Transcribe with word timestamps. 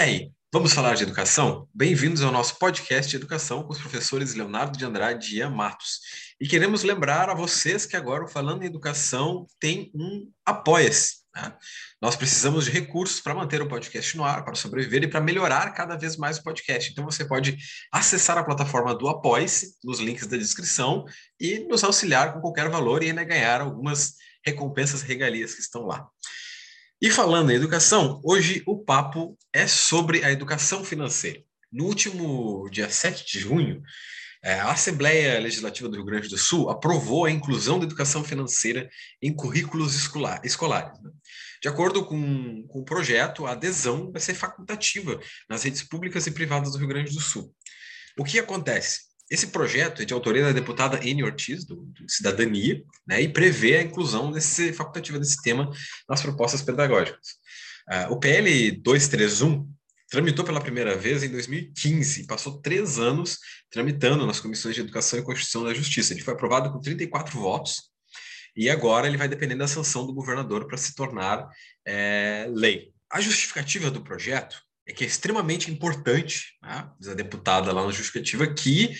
aí, 0.00 0.32
vamos 0.50 0.72
falar 0.72 0.94
de 0.94 1.02
educação? 1.02 1.68
Bem-vindos 1.74 2.22
ao 2.22 2.32
nosso 2.32 2.58
podcast 2.58 3.10
de 3.10 3.16
educação 3.16 3.62
com 3.62 3.74
os 3.74 3.78
professores 3.78 4.34
Leonardo 4.34 4.78
de 4.78 4.82
Andrade 4.82 5.34
e 5.34 5.38
Ian 5.40 5.50
Matos. 5.50 6.00
E 6.40 6.48
queremos 6.48 6.82
lembrar 6.82 7.28
a 7.28 7.34
vocês 7.34 7.84
que 7.84 7.94
agora 7.94 8.26
Falando 8.26 8.62
em 8.62 8.66
Educação 8.66 9.46
tem 9.60 9.90
um 9.94 10.30
Apoia-se. 10.42 11.16
Né? 11.36 11.52
Nós 12.00 12.16
precisamos 12.16 12.64
de 12.64 12.70
recursos 12.70 13.20
para 13.20 13.34
manter 13.34 13.60
o 13.60 13.68
podcast 13.68 14.16
no 14.16 14.24
ar, 14.24 14.42
para 14.42 14.54
sobreviver 14.54 15.02
e 15.02 15.08
para 15.08 15.20
melhorar 15.20 15.70
cada 15.72 15.96
vez 15.96 16.16
mais 16.16 16.38
o 16.38 16.42
podcast. 16.42 16.90
Então 16.90 17.04
você 17.04 17.22
pode 17.26 17.58
acessar 17.92 18.38
a 18.38 18.44
plataforma 18.44 18.94
do 18.94 19.06
Apoia-se 19.06 19.74
nos 19.84 20.00
links 20.00 20.26
da 20.26 20.38
descrição 20.38 21.04
e 21.38 21.58
nos 21.68 21.84
auxiliar 21.84 22.32
com 22.32 22.40
qualquer 22.40 22.70
valor 22.70 23.02
e 23.02 23.08
ainda 23.08 23.22
ganhar 23.22 23.60
algumas 23.60 24.14
recompensas, 24.42 25.02
regalias 25.02 25.54
que 25.54 25.60
estão 25.60 25.82
lá. 25.82 26.08
E 27.02 27.10
falando 27.10 27.50
em 27.50 27.54
educação, 27.54 28.20
hoje 28.22 28.62
o 28.66 28.76
papo 28.76 29.34
é 29.54 29.66
sobre 29.66 30.22
a 30.22 30.30
educação 30.30 30.84
financeira. 30.84 31.42
No 31.72 31.86
último 31.86 32.68
dia 32.70 32.90
7 32.90 33.24
de 33.24 33.38
junho, 33.38 33.82
é, 34.42 34.60
a 34.60 34.72
Assembleia 34.72 35.40
Legislativa 35.40 35.88
do 35.88 35.96
Rio 35.96 36.04
Grande 36.04 36.28
do 36.28 36.36
Sul 36.36 36.68
aprovou 36.68 37.24
a 37.24 37.30
inclusão 37.30 37.78
da 37.78 37.86
educação 37.86 38.22
financeira 38.22 38.86
em 39.22 39.34
currículos 39.34 39.94
escolar, 39.94 40.42
escolares. 40.44 41.00
Né? 41.00 41.10
De 41.62 41.68
acordo 41.68 42.04
com, 42.04 42.66
com 42.68 42.80
o 42.80 42.84
projeto, 42.84 43.46
a 43.46 43.52
adesão 43.52 44.12
vai 44.12 44.20
ser 44.20 44.34
facultativa 44.34 45.18
nas 45.48 45.62
redes 45.62 45.82
públicas 45.82 46.26
e 46.26 46.32
privadas 46.32 46.72
do 46.72 46.78
Rio 46.78 46.88
Grande 46.88 47.14
do 47.14 47.20
Sul. 47.20 47.50
O 48.18 48.24
que 48.24 48.38
acontece? 48.38 49.09
Esse 49.30 49.46
projeto 49.46 50.02
é 50.02 50.04
de 50.04 50.12
autoria 50.12 50.42
da 50.42 50.52
deputada 50.52 50.98
Anne 50.98 51.22
Ortiz, 51.22 51.64
do, 51.64 51.76
do 51.76 52.08
Cidadania, 52.08 52.82
né, 53.06 53.22
e 53.22 53.28
prevê 53.28 53.76
a 53.76 53.82
inclusão 53.82 54.32
desse, 54.32 54.72
facultativa 54.72 55.18
desse 55.18 55.40
tema 55.40 55.70
nas 56.08 56.20
propostas 56.20 56.62
pedagógicas. 56.62 57.38
Uh, 57.88 58.12
o 58.12 58.18
PL 58.18 58.72
231 58.72 59.72
tramitou 60.10 60.44
pela 60.44 60.60
primeira 60.60 60.96
vez 60.96 61.22
em 61.22 61.28
2015, 61.28 62.26
passou 62.26 62.60
três 62.60 62.98
anos 62.98 63.38
tramitando 63.70 64.26
nas 64.26 64.40
comissões 64.40 64.74
de 64.74 64.80
Educação 64.80 65.20
e 65.20 65.22
Constituição 65.22 65.62
da 65.62 65.72
Justiça. 65.72 66.12
Ele 66.12 66.22
foi 66.22 66.34
aprovado 66.34 66.72
com 66.72 66.80
34 66.80 67.38
votos, 67.38 67.90
e 68.56 68.68
agora 68.68 69.06
ele 69.06 69.16
vai 69.16 69.28
depender 69.28 69.54
da 69.54 69.68
sanção 69.68 70.04
do 70.04 70.12
governador 70.12 70.66
para 70.66 70.76
se 70.76 70.94
tornar 70.94 71.48
é, 71.86 72.46
lei. 72.50 72.92
A 73.08 73.20
justificativa 73.20 73.90
do 73.90 74.02
projeto 74.02 74.60
é 74.90 74.92
que 74.92 75.04
é 75.04 75.06
extremamente 75.06 75.70
importante, 75.70 76.56
né, 76.62 76.90
diz 76.98 77.08
a 77.08 77.14
deputada 77.14 77.72
lá 77.72 77.86
na 77.86 77.92
justificativa, 77.92 78.52
que 78.52 78.92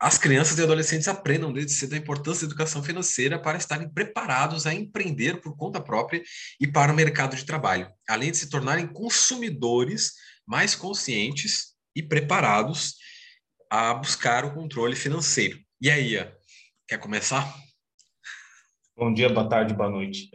as 0.00 0.18
crianças 0.18 0.58
e 0.58 0.62
adolescentes 0.62 1.08
aprendam 1.08 1.52
desde 1.52 1.72
cedo 1.72 1.94
a 1.94 1.98
importância 1.98 2.46
da 2.46 2.52
educação 2.52 2.82
financeira 2.82 3.38
para 3.38 3.56
estarem 3.56 3.88
preparados 3.88 4.66
a 4.66 4.74
empreender 4.74 5.40
por 5.40 5.56
conta 5.56 5.80
própria 5.80 6.22
e 6.60 6.66
para 6.66 6.92
o 6.92 6.96
mercado 6.96 7.36
de 7.36 7.44
trabalho, 7.44 7.90
além 8.08 8.30
de 8.30 8.36
se 8.36 8.50
tornarem 8.50 8.86
consumidores 8.86 10.12
mais 10.46 10.74
conscientes 10.74 11.74
e 11.94 12.02
preparados 12.02 12.96
a 13.70 13.94
buscar 13.94 14.44
o 14.44 14.54
controle 14.54 14.96
financeiro. 14.96 15.58
E 15.80 15.90
aí, 15.90 16.16
quer 16.86 16.98
começar? 16.98 17.54
Bom 18.96 19.12
dia, 19.12 19.28
boa 19.28 19.48
tarde, 19.48 19.74
boa 19.74 19.90
noite. 19.90 20.30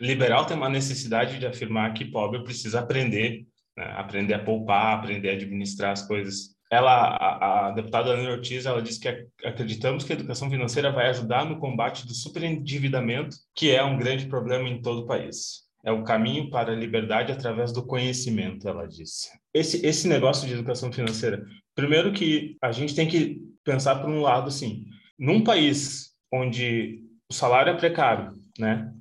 Liberal 0.00 0.46
tem 0.46 0.56
uma 0.56 0.68
necessidade 0.68 1.38
de 1.38 1.46
afirmar 1.46 1.94
que 1.94 2.04
pobre 2.04 2.42
precisa 2.42 2.80
aprender 2.80 3.46
né? 3.76 3.84
aprender 3.96 4.34
a 4.34 4.44
poupar, 4.44 4.98
aprender 4.98 5.30
a 5.30 5.32
administrar 5.32 5.92
as 5.92 6.06
coisas. 6.06 6.52
Ela, 6.70 6.90
a, 6.90 7.68
a 7.68 7.70
deputada 7.72 8.10
Ana 8.10 8.30
Ortiz, 8.30 8.64
ela 8.64 8.80
disse 8.80 8.98
que 8.98 9.08
acreditamos 9.44 10.04
que 10.04 10.12
a 10.12 10.16
educação 10.16 10.48
financeira 10.48 10.90
vai 10.90 11.08
ajudar 11.10 11.44
no 11.44 11.58
combate 11.58 12.06
do 12.06 12.14
superendividamento, 12.14 13.36
que 13.54 13.70
é 13.70 13.82
um 13.84 13.98
grande 13.98 14.26
problema 14.26 14.68
em 14.68 14.80
todo 14.80 15.02
o 15.02 15.06
país. 15.06 15.62
É 15.84 15.92
o 15.92 16.04
caminho 16.04 16.48
para 16.48 16.72
a 16.72 16.76
liberdade 16.76 17.32
através 17.32 17.72
do 17.72 17.84
conhecimento, 17.84 18.68
ela 18.68 18.86
disse. 18.86 19.28
Esse, 19.52 19.84
esse 19.84 20.08
negócio 20.08 20.46
de 20.46 20.54
educação 20.54 20.92
financeira, 20.92 21.44
primeiro 21.74 22.12
que 22.12 22.56
a 22.62 22.72
gente 22.72 22.94
tem 22.94 23.06
que 23.06 23.42
pensar 23.64 23.96
por 23.96 24.08
um 24.08 24.20
lado 24.20 24.48
assim, 24.48 24.84
num 25.18 25.42
país 25.42 26.12
onde 26.32 27.02
o 27.28 27.34
salário 27.34 27.72
é 27.72 27.76
precário, 27.76 28.32
né? 28.58 28.92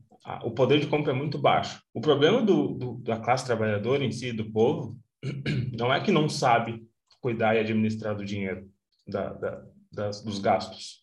O 0.43 0.51
poder 0.51 0.79
de 0.79 0.87
compra 0.87 1.11
é 1.11 1.15
muito 1.15 1.37
baixo. 1.37 1.81
O 1.93 2.01
problema 2.01 2.41
do, 2.41 2.69
do, 2.69 2.93
da 2.99 3.19
classe 3.19 3.45
trabalhadora 3.45 4.03
em 4.03 4.11
si, 4.11 4.31
do 4.31 4.51
povo, 4.51 4.97
não 5.77 5.93
é 5.93 5.99
que 5.99 6.11
não 6.11 6.29
sabe 6.29 6.83
cuidar 7.19 7.55
e 7.55 7.59
administrar 7.59 8.15
do 8.15 8.25
dinheiro, 8.25 8.67
da, 9.07 9.33
da, 9.33 9.63
das, 9.91 10.23
dos 10.23 10.39
gastos. 10.39 11.01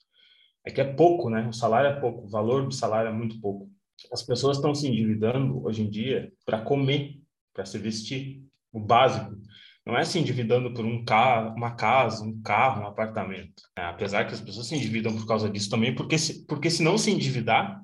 É 0.64 0.70
que 0.70 0.80
é 0.80 0.84
pouco, 0.84 1.30
né? 1.30 1.46
O 1.48 1.52
salário 1.52 1.90
é 1.90 2.00
pouco, 2.00 2.26
o 2.26 2.30
valor 2.30 2.66
do 2.66 2.74
salário 2.74 3.08
é 3.08 3.12
muito 3.12 3.40
pouco. 3.40 3.70
As 4.12 4.22
pessoas 4.22 4.56
estão 4.56 4.74
se 4.74 4.86
endividando 4.86 5.64
hoje 5.64 5.82
em 5.82 5.90
dia 5.90 6.32
para 6.44 6.60
comer, 6.60 7.20
para 7.52 7.64
se 7.64 7.78
vestir, 7.78 8.42
o 8.72 8.78
básico. 8.78 9.36
Não 9.84 9.96
é 9.96 10.04
se 10.04 10.18
endividando 10.18 10.72
por 10.74 10.84
um 10.84 11.04
carro, 11.04 11.54
uma 11.56 11.74
casa, 11.74 12.22
um 12.22 12.40
carro, 12.42 12.82
um 12.82 12.86
apartamento. 12.86 13.62
É, 13.76 13.82
apesar 13.82 14.26
que 14.26 14.34
as 14.34 14.40
pessoas 14.40 14.66
se 14.66 14.76
endividam 14.76 15.16
por 15.16 15.26
causa 15.26 15.48
disso 15.48 15.70
também, 15.70 15.94
porque 15.94 16.18
se, 16.18 16.44
porque 16.46 16.68
se 16.68 16.82
não 16.82 16.98
se 16.98 17.10
endividar, 17.10 17.82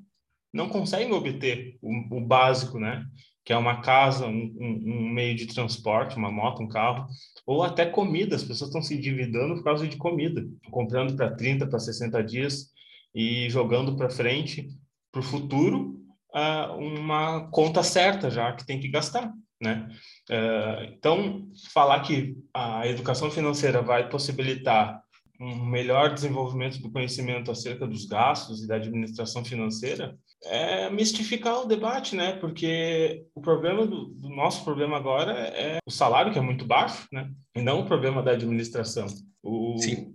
não 0.55 0.69
conseguem 0.69 1.13
obter 1.13 1.77
o, 1.83 2.19
o 2.19 2.21
básico, 2.21 2.79
né? 2.79 3.05
Que 3.45 3.53
é 3.53 3.57
uma 3.57 3.83
casa, 3.83 4.27
um, 4.27 4.55
um, 4.59 4.85
um, 4.87 5.09
meio 5.11 5.35
de 5.35 5.47
transporte, 5.49 6.17
uma 6.17 6.31
moto, 6.31 6.63
um 6.63 6.69
carro, 6.69 7.07
ou 7.45 7.65
até 7.65 7.85
comida. 7.85 8.37
As 8.37 8.45
pessoas 8.45 8.69
estão 8.69 8.81
se 8.81 8.95
endividando 8.95 9.57
por 9.57 9.65
causa 9.65 9.87
de 9.87 9.97
comida, 9.97 10.47
comprando 10.71 11.17
para 11.17 11.35
30, 11.35 11.67
para 11.67 11.79
60 11.81 12.23
dias 12.23 12.71
e 13.13 13.51
jogando 13.51 13.97
para 13.97 14.09
frente, 14.09 14.69
para 15.11 15.21
o 15.21 15.25
futuro, 15.25 16.01
uh, 16.33 16.73
uma 16.77 17.51
conta 17.51 17.83
certa 17.83 18.31
já 18.31 18.53
que 18.53 18.65
tem 18.65 18.79
que 18.79 18.89
gastar, 18.89 19.33
né? 19.61 19.89
Uh, 20.31 20.95
então, 20.97 21.49
falar 21.73 22.01
que 22.01 22.37
a 22.55 22.87
educação 22.87 23.31
financeira 23.31 23.83
vai 23.83 24.09
possibilitar 24.09 25.03
um 25.41 25.65
melhor 25.67 26.15
desenvolvimento 26.15 26.81
do 26.81 26.91
conhecimento 26.91 27.51
acerca 27.51 27.87
dos 27.87 28.07
gastos 28.07 28.63
e 28.63 28.69
da 28.69 28.77
administração 28.77 29.45
financeira 29.45 30.17
é 30.43 30.91
mistificar 30.91 31.61
o 31.61 31.67
debate, 31.67 32.15
né? 32.15 32.33
Porque 32.33 33.25
o 33.35 33.41
problema 33.41 33.87
do, 33.87 34.07
do, 34.07 34.29
nosso 34.29 34.65
problema 34.65 34.97
agora 34.97 35.33
é 35.33 35.79
o 35.87 35.91
salário 35.91 36.33
que 36.33 36.39
é 36.39 36.43
muito 36.43 36.67
baixo, 36.67 37.07
né? 37.13 37.31
E 37.55 37.63
não 37.63 37.81
o 37.81 37.87
problema 37.87 38.23
da 38.23 38.33
administração. 38.33 39.07
O, 39.43 39.77
Sim. 39.79 40.15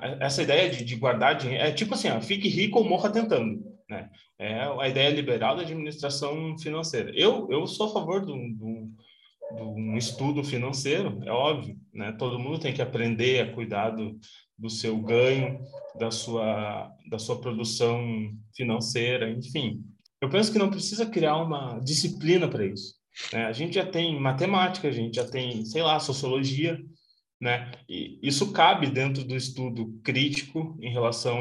É, 0.00 0.24
essa 0.24 0.42
ideia 0.42 0.70
de, 0.70 0.84
de, 0.84 0.96
guardar 0.96 1.36
dinheiro 1.36 1.64
é 1.64 1.72
tipo 1.72 1.94
assim, 1.94 2.10
ó, 2.10 2.20
fique 2.20 2.48
rico 2.48 2.78
ou 2.78 2.88
morra 2.88 3.10
tentando, 3.10 3.62
né? 3.88 4.10
É 4.38 4.60
a 4.62 4.88
ideia 4.88 5.10
liberal 5.10 5.56
da 5.56 5.62
administração 5.62 6.56
financeira. 6.58 7.12
Eu 7.14 7.48
eu 7.50 7.66
sou 7.66 7.88
a 7.88 7.92
favor 7.92 8.24
do, 8.24 8.34
do 8.34 8.90
de 9.52 9.62
um 9.62 9.96
estudo 9.96 10.42
financeiro, 10.42 11.20
é 11.24 11.30
óbvio, 11.30 11.76
né? 11.92 12.12
Todo 12.12 12.38
mundo 12.38 12.58
tem 12.58 12.72
que 12.72 12.82
aprender 12.82 13.40
a 13.40 13.52
cuidar 13.52 13.90
do, 13.90 14.18
do 14.58 14.70
seu 14.70 14.96
ganho, 14.98 15.60
da 15.98 16.10
sua, 16.10 16.90
da 17.10 17.18
sua 17.18 17.40
produção 17.40 18.32
financeira, 18.54 19.30
enfim. 19.30 19.82
Eu 20.20 20.28
penso 20.28 20.52
que 20.52 20.58
não 20.58 20.70
precisa 20.70 21.06
criar 21.06 21.36
uma 21.36 21.78
disciplina 21.80 22.48
para 22.48 22.64
isso. 22.64 22.94
Né? 23.32 23.44
A 23.44 23.52
gente 23.52 23.74
já 23.74 23.86
tem 23.86 24.18
matemática, 24.18 24.88
a 24.88 24.92
gente 24.92 25.16
já 25.16 25.28
tem, 25.28 25.64
sei 25.64 25.82
lá, 25.82 26.00
sociologia, 26.00 26.78
né? 27.40 27.70
E 27.88 28.18
isso 28.22 28.52
cabe 28.52 28.88
dentro 28.88 29.24
do 29.24 29.36
estudo 29.36 30.00
crítico 30.02 30.76
em 30.80 30.90
relação 30.90 31.40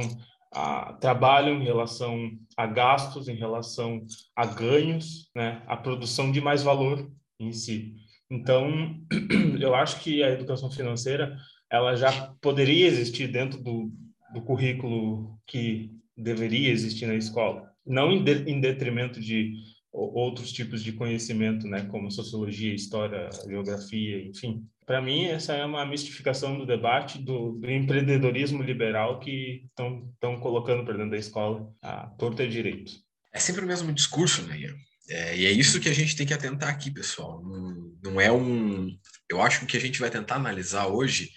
a 0.51 0.93
trabalho, 0.93 1.55
em 1.55 1.63
relação 1.63 2.31
a 2.57 2.67
gastos, 2.67 3.27
em 3.27 3.35
relação 3.35 4.05
a 4.35 4.45
ganhos, 4.45 5.29
né? 5.35 5.63
A 5.67 5.77
produção 5.77 6.31
de 6.31 6.41
mais 6.41 6.61
valor 6.61 7.09
em 7.39 7.51
si. 7.51 7.95
Então, 8.29 8.99
eu 9.59 9.73
acho 9.73 9.99
que 10.01 10.23
a 10.23 10.31
educação 10.31 10.69
financeira 10.69 11.35
ela 11.73 11.95
já 11.95 12.11
poderia 12.39 12.85
existir 12.85 13.27
dentro 13.27 13.59
do, 13.59 13.91
do 14.31 14.41
currículo 14.43 15.39
que 15.47 15.89
deveria 16.15 16.69
existir 16.69 17.07
na 17.07 17.15
escola, 17.15 17.67
não 17.83 18.11
em, 18.11 18.23
de, 18.23 18.43
em 18.47 18.61
detrimento 18.61 19.19
de 19.19 19.55
outros 19.91 20.51
tipos 20.51 20.83
de 20.83 20.91
conhecimento, 20.91 21.67
né, 21.67 21.87
como 21.89 22.11
sociologia, 22.11 22.73
história, 22.73 23.27
geografia, 23.47 24.23
enfim. 24.23 24.63
Para 24.85 25.01
mim, 25.01 25.25
essa 25.25 25.53
é 25.53 25.65
uma 25.65 25.85
mistificação 25.85 26.57
do 26.57 26.65
debate 26.65 27.17
do, 27.17 27.53
do 27.53 27.71
empreendedorismo 27.71 28.61
liberal 28.61 29.19
que 29.19 29.65
estão 29.69 30.39
colocando 30.39 30.83
para 30.83 30.93
dentro 30.93 31.11
da 31.11 31.17
escola 31.17 31.67
a 31.81 32.07
torta 32.19 32.43
e 32.43 32.49
direito. 32.49 32.91
É 33.31 33.39
sempre 33.39 33.63
o 33.63 33.67
mesmo 33.67 33.91
discurso, 33.91 34.43
né, 34.43 34.59
Ian? 34.59 34.75
É, 35.09 35.37
e 35.37 35.45
é 35.45 35.51
isso 35.51 35.79
que 35.79 35.89
a 35.89 35.93
gente 35.93 36.15
tem 36.15 36.25
que 36.25 36.33
atentar 36.33 36.69
aqui, 36.69 36.91
pessoal. 36.91 37.43
Não, 37.43 37.93
não 38.03 38.21
é 38.21 38.31
um. 38.31 38.95
Eu 39.29 39.41
acho 39.41 39.59
que 39.59 39.65
o 39.65 39.67
que 39.67 39.77
a 39.77 39.81
gente 39.81 39.99
vai 39.99 40.09
tentar 40.09 40.35
analisar 40.35 40.87
hoje, 40.87 41.29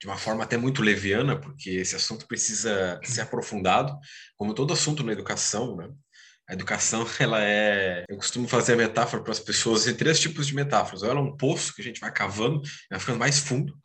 de 0.00 0.06
uma 0.06 0.16
forma 0.16 0.42
até 0.42 0.56
muito 0.56 0.82
leviana, 0.82 1.38
porque 1.38 1.70
esse 1.70 1.94
assunto 1.94 2.26
precisa 2.26 2.98
ser 3.04 3.20
aprofundado, 3.20 3.96
como 4.34 4.54
todo 4.54 4.72
assunto 4.72 5.04
na 5.04 5.12
educação, 5.12 5.76
né? 5.76 5.90
A 6.48 6.54
educação, 6.54 7.06
ela 7.20 7.42
é. 7.44 8.04
Eu 8.08 8.16
costumo 8.16 8.48
fazer 8.48 8.72
a 8.72 8.76
metáfora 8.76 9.22
para 9.22 9.32
as 9.32 9.38
pessoas, 9.38 9.84
tem 9.84 9.94
três 9.94 10.18
tipos 10.18 10.46
de 10.46 10.54
metáforas. 10.54 11.02
Ou 11.02 11.10
ela 11.10 11.20
é 11.20 11.22
um 11.22 11.36
poço 11.36 11.74
que 11.74 11.82
a 11.82 11.84
gente 11.84 12.00
vai 12.00 12.10
cavando, 12.10 12.62
vai 12.90 12.98
ficando 12.98 13.18
mais 13.18 13.38
fundo, 13.38 13.78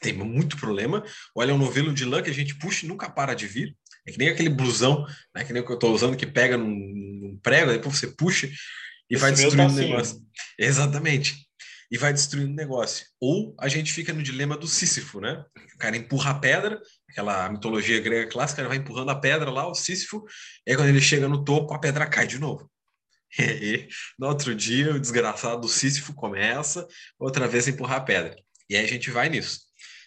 tem 0.00 0.12
muito 0.12 0.56
problema, 0.56 1.04
ou 1.34 1.42
ela 1.42 1.50
é 1.50 1.54
um 1.54 1.58
novelo 1.58 1.92
de 1.92 2.04
lã 2.04 2.22
que 2.22 2.30
a 2.30 2.34
gente 2.34 2.54
puxa 2.54 2.86
e 2.86 2.88
nunca 2.88 3.10
para 3.10 3.34
de 3.34 3.48
vir. 3.48 3.76
É 4.06 4.12
que 4.12 4.18
nem 4.18 4.28
aquele 4.28 4.48
blusão, 4.48 5.04
né? 5.34 5.44
Que 5.44 5.52
nem 5.52 5.62
o 5.62 5.66
que 5.66 5.72
eu 5.72 5.74
estou 5.74 5.92
usando, 5.92 6.16
que 6.16 6.26
pega 6.26 6.56
num, 6.56 6.68
num 6.68 7.38
prego, 7.42 7.72
depois 7.72 7.98
você 7.98 8.06
puxa 8.06 8.46
e 8.46 9.14
Esse 9.14 9.20
vai 9.20 9.32
destruindo 9.32 9.66
tá 9.66 9.68
o 9.68 9.72
negócio. 9.72 10.22
Exatamente. 10.56 11.49
E 11.90 11.98
vai 11.98 12.12
destruindo 12.12 12.52
o 12.52 12.56
negócio. 12.56 13.04
Ou 13.20 13.54
a 13.58 13.68
gente 13.68 13.92
fica 13.92 14.12
no 14.12 14.22
dilema 14.22 14.56
do 14.56 14.66
Sísifo, 14.66 15.20
né? 15.20 15.44
O 15.74 15.78
cara 15.78 15.96
empurra 15.96 16.30
a 16.30 16.38
pedra, 16.38 16.80
aquela 17.08 17.48
mitologia 17.50 18.00
grega 18.00 18.30
clássica, 18.30 18.60
ele 18.60 18.68
vai 18.68 18.76
empurrando 18.76 19.10
a 19.10 19.18
pedra 19.18 19.50
lá, 19.50 19.66
o 19.66 19.74
Sísifo, 19.74 20.24
e 20.66 20.70
aí 20.70 20.76
quando 20.76 20.88
ele 20.88 21.00
chega 21.00 21.28
no 21.28 21.44
topo, 21.44 21.74
a 21.74 21.80
pedra 21.80 22.06
cai 22.06 22.26
de 22.26 22.38
novo. 22.38 22.70
E 23.38 23.42
aí, 23.42 23.88
no 24.18 24.26
outro 24.26 24.52
dia, 24.56 24.92
o 24.92 24.98
desgraçado 24.98 25.60
do 25.60 25.68
Sísifo 25.68 26.12
começa 26.14 26.84
outra 27.16 27.46
vez 27.46 27.68
a 27.68 27.70
empurrar 27.70 27.98
a 27.98 28.00
pedra. 28.00 28.34
E 28.68 28.76
aí 28.76 28.84
a 28.84 28.88
gente 28.88 29.08
vai 29.08 29.28
nisso. 29.28 29.60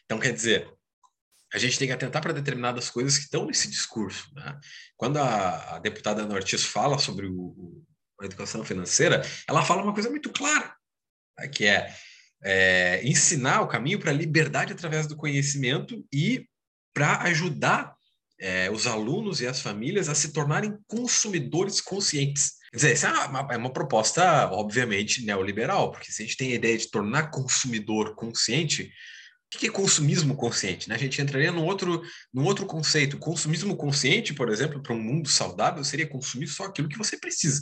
Então, 0.04 0.20
quer 0.20 0.34
dizer, 0.34 0.70
a 1.54 1.58
gente 1.58 1.80
tem 1.80 1.88
que 1.88 1.94
atentar 1.94 2.22
para 2.22 2.34
determinadas 2.34 2.90
coisas 2.90 3.18
que 3.18 3.24
estão 3.24 3.46
nesse 3.46 3.70
discurso. 3.70 4.30
Né? 4.36 4.60
Quando 4.98 5.20
a, 5.20 5.76
a 5.76 5.80
deputada 5.80 6.24
Ana 6.24 6.36
Ortiz 6.36 6.66
fala 6.66 7.00
sobre 7.00 7.28
o, 7.28 7.34
o, 7.34 7.84
a 8.20 8.26
educação 8.26 8.62
financeira, 8.66 9.22
ela 9.48 9.64
fala 9.64 9.84
uma 9.84 9.94
coisa 9.94 10.10
muito 10.10 10.30
clara 10.30 10.76
né, 10.76 10.83
que 11.52 11.66
é, 11.66 11.94
é 12.44 13.02
ensinar 13.04 13.62
o 13.62 13.68
caminho 13.68 14.00
para 14.00 14.12
a 14.12 14.16
liberdade 14.16 14.74
através 14.74 15.08
do 15.08 15.16
conhecimento 15.16 16.06
e 16.12 16.48
para 16.94 17.24
ajudar 17.24 17.94
é, 18.40 18.70
os 18.70 18.88
alunos 18.88 19.42
e 19.42 19.48
as 19.48 19.62
famílias 19.62 20.10
a 20.10 20.16
se 20.16 20.34
tornarem 20.34 20.78
consumidores 20.88 21.80
conscientes. 21.80 22.54
Quer 22.72 22.78
dizer, 22.78 22.92
essa 22.92 23.08
é 23.08 23.26
uma, 23.28 23.48
é 23.52 23.58
uma, 23.58 23.72
proposta, 23.72 24.50
obviamente, 24.52 25.24
neoliberal, 25.24 25.92
porque 25.92 26.12
se 26.12 26.24
a 26.24 26.26
gente 26.26 26.38
tem 26.38 26.52
a 26.52 26.56
ideia 26.56 26.78
de 26.78 26.90
tornar 26.90 27.32
consumidor 27.32 28.16
consciente, 28.16 28.92
o 29.54 29.60
que 29.60 29.68
é 29.68 29.72
consumismo 29.72 30.36
consciente? 30.36 30.90
Né? 30.90 30.96
A 30.96 30.98
gente 30.98 31.22
entraria 31.22 31.52
num 31.52 31.64
outro, 31.64 32.02
num 32.34 32.44
outro 32.44 32.66
conceito. 32.66 33.20
Consumismo 33.20 33.78
consciente, 33.78 34.34
por 34.34 34.50
exemplo, 34.50 34.82
para 34.82 34.94
um 34.94 35.02
mundo 35.02 35.30
saudável, 35.30 35.84
seria 35.84 36.08
consumir 36.08 36.48
só 36.48 36.66
aquilo 36.66 36.90
que 36.90 36.98
você 36.98 37.18
precisa. 37.18 37.62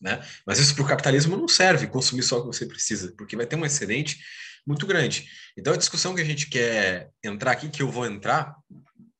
Né? 0.00 0.22
Mas 0.46 0.58
isso 0.58 0.74
para 0.74 0.84
o 0.84 0.88
capitalismo 0.88 1.36
não 1.36 1.48
serve, 1.48 1.86
consumir 1.86 2.22
só 2.22 2.38
o 2.38 2.40
que 2.42 2.56
você 2.56 2.66
precisa, 2.66 3.12
porque 3.16 3.36
vai 3.36 3.46
ter 3.46 3.56
um 3.56 3.64
excedente 3.64 4.18
muito 4.66 4.86
grande. 4.86 5.28
Então 5.56 5.72
a 5.72 5.76
discussão 5.76 6.14
que 6.14 6.20
a 6.20 6.24
gente 6.24 6.48
quer 6.48 7.10
entrar 7.22 7.52
aqui, 7.52 7.68
que 7.68 7.82
eu 7.82 7.90
vou 7.90 8.06
entrar, 8.06 8.54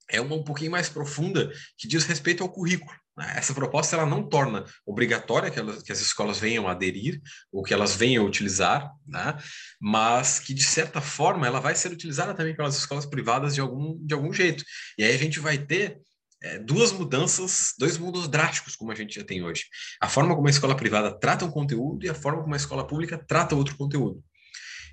é 0.09 0.21
uma 0.21 0.37
um 0.37 0.45
pouquinho 0.45 0.71
mais 0.71 0.89
profunda, 0.89 1.51
que 1.79 1.89
diz 1.89 2.05
respeito 2.05 2.43
ao 2.43 2.49
currículo. 2.49 2.93
Né? 3.17 3.35
Essa 3.37 3.55
proposta 3.55 3.97
ela 3.97 4.07
não 4.07 4.23
torna 4.23 4.65
obrigatória 4.85 5.51
que, 5.51 5.59
elas, 5.59 5.83
que, 5.83 5.91
as 5.91 6.01
escolas 6.01 6.39
venham 6.39 6.69
aderir 6.69 7.21
ou 7.51 7.63
que 7.63 7.73
elas 7.73 7.97
venham 7.97 8.27
utilizar, 8.27 8.93
né? 9.07 9.37
mas 9.81 10.39
que 10.39 10.53
de 10.53 10.63
certa 10.63 11.01
forma 11.01 11.47
ela 11.47 11.61
vai 11.61 11.75
ser 11.75 11.91
utilizada 11.91 12.35
também 12.35 12.55
pelas 12.55 12.77
escolas 12.77 13.07
privadas 13.07 13.55
de 13.55 13.61
algum, 13.61 13.97
de 14.05 14.15
algum 14.15 14.33
jeito. 14.33 14.63
E 14.99 15.05
aí 15.05 15.15
a 15.15 15.19
gente 15.19 15.41
vai 15.41 15.59
ter 15.59 15.99
é, 16.43 16.59
duas 16.59 16.93
mudanças, 16.93 17.75
dois 17.79 17.97
mundos 17.97 18.29
drásticos, 18.29 18.77
como 18.77 18.93
a 18.93 18.95
gente 18.95 19.15
já 19.15 19.25
tem 19.25 19.43
hoje. 19.43 19.65
A 20.01 20.09
forma 20.09 20.35
como 20.35 20.47
a 20.47 20.51
escola 20.51 20.77
privada 20.77 21.13
trata 21.19 21.45
um 21.45 21.51
conteúdo 21.51 22.05
e 22.05 22.09
a 22.09 22.15
forma 22.15 22.43
como 22.43 22.55
a 22.55 22.59
escola 22.59 22.87
pública 22.87 23.19
trata 23.27 23.55
outro 23.55 23.77
conteúdo. 23.77 24.23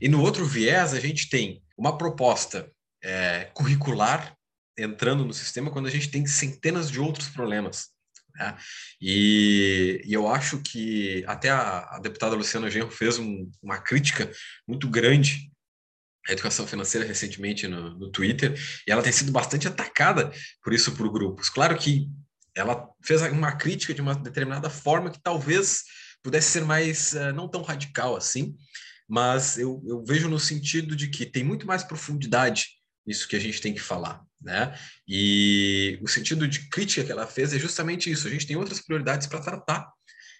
E 0.02 0.08
no 0.08 0.22
outro 0.22 0.46
viés, 0.46 0.94
a 0.94 1.00
gente 1.00 1.30
tem 1.30 1.62
uma 1.78 1.98
proposta 1.98 2.72
é, 3.04 3.50
curricular 3.54 4.36
entrando 4.78 5.26
no 5.26 5.34
sistema 5.34 5.72
quando 5.72 5.88
a 5.88 5.92
gente 5.92 6.10
tem 6.10 6.26
centenas 6.26 6.90
de 6.90 7.00
outros 7.00 7.30
problemas. 7.30 7.90
Né? 8.36 8.58
E, 9.00 10.02
e, 10.06 10.14
eu 10.14 10.28
acho 10.28 10.60
que 10.60 11.24
até 11.28 11.50
a, 11.50 11.80
a 11.96 12.00
deputada 12.00 12.36
Luciana 12.36 12.70
Genro 12.70 12.90
fez 12.90 13.20
um, 13.20 13.50
uma 13.62 13.78
crítica 13.78 14.32
muito 14.68 14.90
grande 14.90 15.53
a 16.28 16.32
educação 16.32 16.66
financeira 16.66 17.06
recentemente 17.06 17.68
no, 17.68 17.98
no 17.98 18.10
Twitter, 18.10 18.58
e 18.88 18.92
ela 18.92 19.04
tem 19.04 19.12
sido 19.12 19.32
bastante 19.32 19.68
atacada 19.68 20.32
por 20.64 20.74
isso 20.74 20.94
por 20.94 21.12
grupos. 21.12 21.50
Claro 21.50 21.78
que 21.78 22.10
ela 22.56 22.88
fez 23.04 23.22
uma 23.24 23.52
crítica 23.54 23.94
de 23.94 24.02
uma 24.02 24.16
determinada 24.16 24.70
forma 24.70 25.10
que 25.10 25.22
talvez 25.22 25.84
pudesse 26.24 26.52
ser 26.52 26.64
mais 26.64 27.14
uh, 27.14 27.34
não 27.34 27.50
tão 27.50 27.62
radical 27.62 28.16
assim, 28.16 28.56
mas 29.08 29.58
eu, 29.58 29.84
eu, 29.86 30.04
vejo 30.06 30.30
no 30.30 30.40
sentido 30.40 30.96
de 30.96 31.10
que 31.10 31.26
tem 31.26 31.44
muito 31.44 31.68
mais 31.68 31.84
profundidade 31.84 32.68
nisso 33.06 33.28
que 33.28 33.36
a 33.36 33.40
gente 33.40 33.60
tem 33.60 33.74
que 33.74 33.82
falar, 33.82 34.22
né? 34.42 34.78
E 35.06 36.00
o 36.02 36.08
sentido 36.08 36.48
de 36.48 36.70
crítica 36.70 37.04
que 37.04 37.12
ela 37.12 37.28
fez 37.28 37.54
é 37.54 37.60
justamente 37.60 38.10
isso. 38.10 38.28
A 38.28 38.32
gente 38.32 38.48
tem 38.48 38.56
outras 38.56 38.80
prioridades 38.80 39.28
para 39.28 39.42
tratar. 39.42 39.92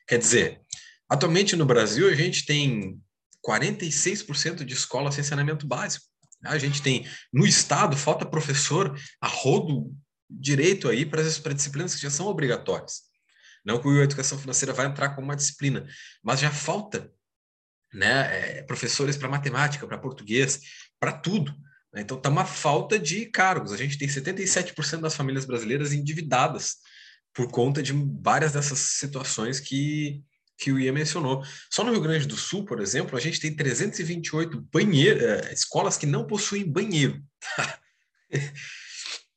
Quer 0.08 0.18
dizer, 0.18 0.62
atualmente 1.10 1.58
no 1.58 1.66
Brasil 1.66 2.08
a 2.08 2.16
gente 2.16 2.46
tem 2.46 2.98
46% 3.46 4.64
de 4.64 4.74
escolas 4.74 5.16
sem 5.16 5.24
saneamento 5.24 5.68
básico. 5.68 6.06
A 6.44 6.58
gente 6.58 6.82
tem, 6.82 7.08
no 7.32 7.46
Estado, 7.46 7.96
falta 7.96 8.26
professor 8.26 9.00
a 9.22 9.28
rodo 9.28 9.96
direito 10.30 10.90
aí 10.90 11.06
para 11.06 11.22
as 11.22 11.40
disciplinas 11.40 11.96
que 11.96 12.02
já 12.02 12.10
são 12.10 12.28
obrigatórias. 12.28 13.04
Não 13.66 13.82
que 13.82 13.88
a 13.88 14.04
educação 14.04 14.38
financeira 14.38 14.74
vai 14.74 14.86
entrar 14.86 15.10
como 15.10 15.26
uma 15.26 15.36
disciplina, 15.36 15.88
mas 16.22 16.40
já 16.40 16.52
falta 16.52 17.10
né, 17.94 18.58
é, 18.60 18.64
professores 18.64 19.16
para 19.16 19.30
matemática, 19.30 19.88
para 19.88 19.98
português, 19.98 20.60
para 21.00 21.14
tudo. 21.14 21.56
Né? 21.94 22.02
Então, 22.02 22.18
está 22.18 22.30
uma 22.30 22.46
falta 22.46 23.00
de 23.00 23.26
cargos. 23.28 23.72
A 23.72 23.78
gente 23.78 23.98
tem 23.98 24.08
77% 24.08 25.00
das 25.00 25.16
famílias 25.16 25.46
brasileiras 25.46 25.94
endividadas 25.94 26.78
por 27.34 27.50
conta 27.50 27.82
de 27.82 27.94
várias 28.22 28.54
dessas 28.54 28.80
situações 28.80 29.60
que, 29.60 30.22
que 30.64 30.72
o 30.72 30.80
Ian 30.80 30.94
mencionou. 30.94 31.44
Só 31.70 31.84
no 31.84 31.92
Rio 31.92 32.00
Grande 32.00 32.26
do 32.26 32.38
Sul, 32.38 32.64
por 32.64 32.80
exemplo, 32.80 33.18
a 33.18 33.20
gente 33.20 33.38
tem 33.38 33.54
328 33.54 34.62
banheiro, 34.72 35.20
eh, 35.20 35.54
escolas 35.54 35.98
que 35.98 36.06
não 36.06 36.26
possuem 36.26 36.64
banheiro. 36.66 37.22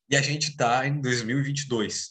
e 0.09 0.17
a 0.17 0.23
gente 0.23 0.51
está 0.51 0.87
em 0.87 1.01
2022, 1.01 2.11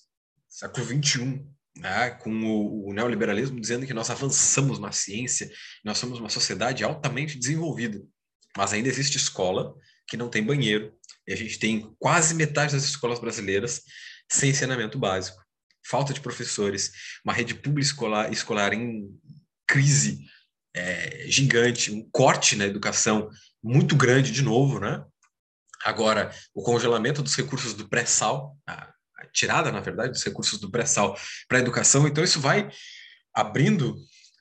século 0.49 0.85
21, 0.85 1.49
né, 1.77 2.09
com 2.09 2.29
o, 2.29 2.89
o, 2.89 2.93
neoliberalismo 2.93 3.59
dizendo 3.59 3.87
que 3.87 3.93
nós 3.93 4.09
avançamos 4.09 4.79
na 4.79 4.91
ciência, 4.91 5.49
nós 5.83 5.97
somos 5.97 6.19
uma 6.19 6.29
sociedade 6.29 6.83
altamente 6.83 7.39
desenvolvida. 7.39 8.01
Mas 8.57 8.73
ainda 8.73 8.89
existe 8.89 9.15
escola 9.15 9.73
que 10.07 10.17
não 10.17 10.29
tem 10.29 10.43
banheiro, 10.43 10.93
e 11.25 11.31
a 11.31 11.37
gente 11.37 11.57
tem 11.57 11.95
quase 11.97 12.35
metade 12.35 12.73
das 12.73 12.83
escolas 12.83 13.19
brasileiras 13.19 13.81
sem 14.29 14.53
saneamento 14.53 14.99
básico 14.99 15.44
falta 15.85 16.13
de 16.13 16.19
professores, 16.19 16.91
uma 17.23 17.33
rede 17.33 17.53
pública 17.53 17.87
escolar, 17.87 18.31
escolar 18.31 18.73
em 18.73 19.07
crise 19.67 20.25
é, 20.75 21.25
gigante, 21.27 21.91
um 21.91 22.07
corte 22.11 22.55
na 22.55 22.65
educação 22.65 23.29
muito 23.63 23.95
grande 23.95 24.31
de 24.31 24.41
novo, 24.41 24.79
né? 24.79 25.03
Agora, 25.83 26.31
o 26.53 26.63
congelamento 26.63 27.21
dos 27.21 27.35
recursos 27.35 27.73
do 27.73 27.87
pré-sal, 27.87 28.57
a, 28.67 28.91
a 29.17 29.27
tirada, 29.31 29.71
na 29.71 29.79
verdade, 29.79 30.11
dos 30.11 30.23
recursos 30.23 30.59
do 30.59 30.71
pré-sal 30.71 31.17
para 31.47 31.59
a 31.59 31.61
educação, 31.61 32.07
então 32.07 32.23
isso 32.23 32.39
vai 32.39 32.69
abrindo 33.33 33.95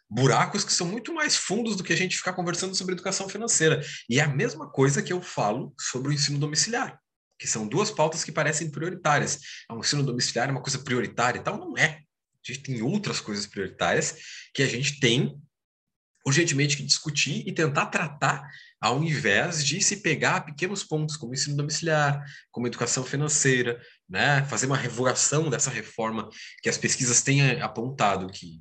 buracos 0.09 0.65
que 0.65 0.73
são 0.73 0.87
muito 0.87 1.13
mais 1.13 1.37
fundos 1.37 1.77
do 1.77 1.85
que 1.85 1.93
a 1.93 1.97
gente 1.97 2.17
ficar 2.17 2.33
conversando 2.33 2.75
sobre 2.75 2.95
educação 2.95 3.29
financeira. 3.29 3.83
E 4.09 4.21
é 4.21 4.23
a 4.23 4.29
mesma 4.29 4.71
coisa 4.71 5.03
que 5.03 5.13
eu 5.13 5.21
falo 5.21 5.75
sobre 5.79 6.09
o 6.09 6.13
ensino 6.13 6.39
domiciliar 6.39 6.99
que 7.39 7.47
são 7.47 7.67
duas 7.67 7.91
pautas 7.91 8.25
que 8.25 8.33
parecem 8.33 8.71
prioritárias. 8.71 9.41
O 9.71 9.79
ensino 9.79 10.03
domiciliar 10.03 10.49
é 10.49 10.53
uma 10.53 10.63
coisa 10.63 10.79
prioritária 10.79 11.39
e 11.39 11.43
tal? 11.43 11.59
Não 11.59 11.77
é. 11.77 12.01
A 12.47 12.53
gente 12.53 12.63
tem 12.63 12.83
outras 12.83 13.21
coisas 13.21 13.47
prioritárias 13.47 14.17
que 14.53 14.63
a 14.63 14.67
gente 14.67 15.01
tem 15.01 15.41
urgentemente 16.27 16.77
que 16.77 16.83
discutir 16.83 17.47
e 17.47 17.53
tentar 17.53 17.87
tratar 17.87 18.49
ao 18.81 19.03
invés 19.03 19.65
de 19.65 19.81
se 19.81 19.99
pegar 19.99 20.43
pequenos 20.43 20.83
pontos 20.85 21.17
como 21.17 21.33
ensino 21.33 21.57
domiciliar, 21.57 22.23
como 22.51 22.67
educação 22.67 23.05
financeira, 23.05 23.81
né? 24.09 24.45
fazer 24.45 24.67
uma 24.67 24.77
revogação 24.77 25.49
dessa 25.49 25.71
reforma 25.71 26.29
que 26.63 26.69
as 26.69 26.79
pesquisas 26.79 27.23
têm 27.23 27.61
apontado 27.63 28.27
que 28.29 28.61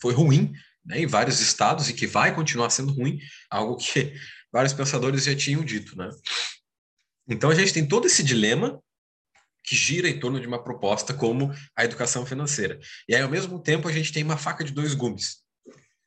foi 0.00 0.14
ruim 0.14 0.52
né, 0.84 1.00
em 1.00 1.06
vários 1.06 1.40
estados 1.40 1.88
e 1.88 1.94
que 1.94 2.06
vai 2.06 2.34
continuar 2.34 2.70
sendo 2.70 2.92
ruim, 2.92 3.18
algo 3.50 3.76
que 3.76 4.14
vários 4.52 4.72
pensadores 4.72 5.24
já 5.24 5.34
tinham 5.34 5.64
dito. 5.64 5.96
Né? 5.96 6.08
Então 7.30 7.48
a 7.48 7.54
gente 7.54 7.72
tem 7.72 7.86
todo 7.86 8.06
esse 8.06 8.22
dilema 8.22 8.82
que 9.64 9.76
gira 9.76 10.08
em 10.08 10.18
torno 10.18 10.40
de 10.40 10.46
uma 10.46 10.62
proposta 10.62 11.14
como 11.14 11.54
a 11.76 11.84
educação 11.84 12.26
financeira. 12.26 12.80
E 13.08 13.14
aí, 13.14 13.22
ao 13.22 13.30
mesmo 13.30 13.62
tempo, 13.62 13.88
a 13.88 13.92
gente 13.92 14.12
tem 14.12 14.24
uma 14.24 14.36
faca 14.36 14.64
de 14.64 14.72
dois 14.72 14.94
gumes. 14.94 15.38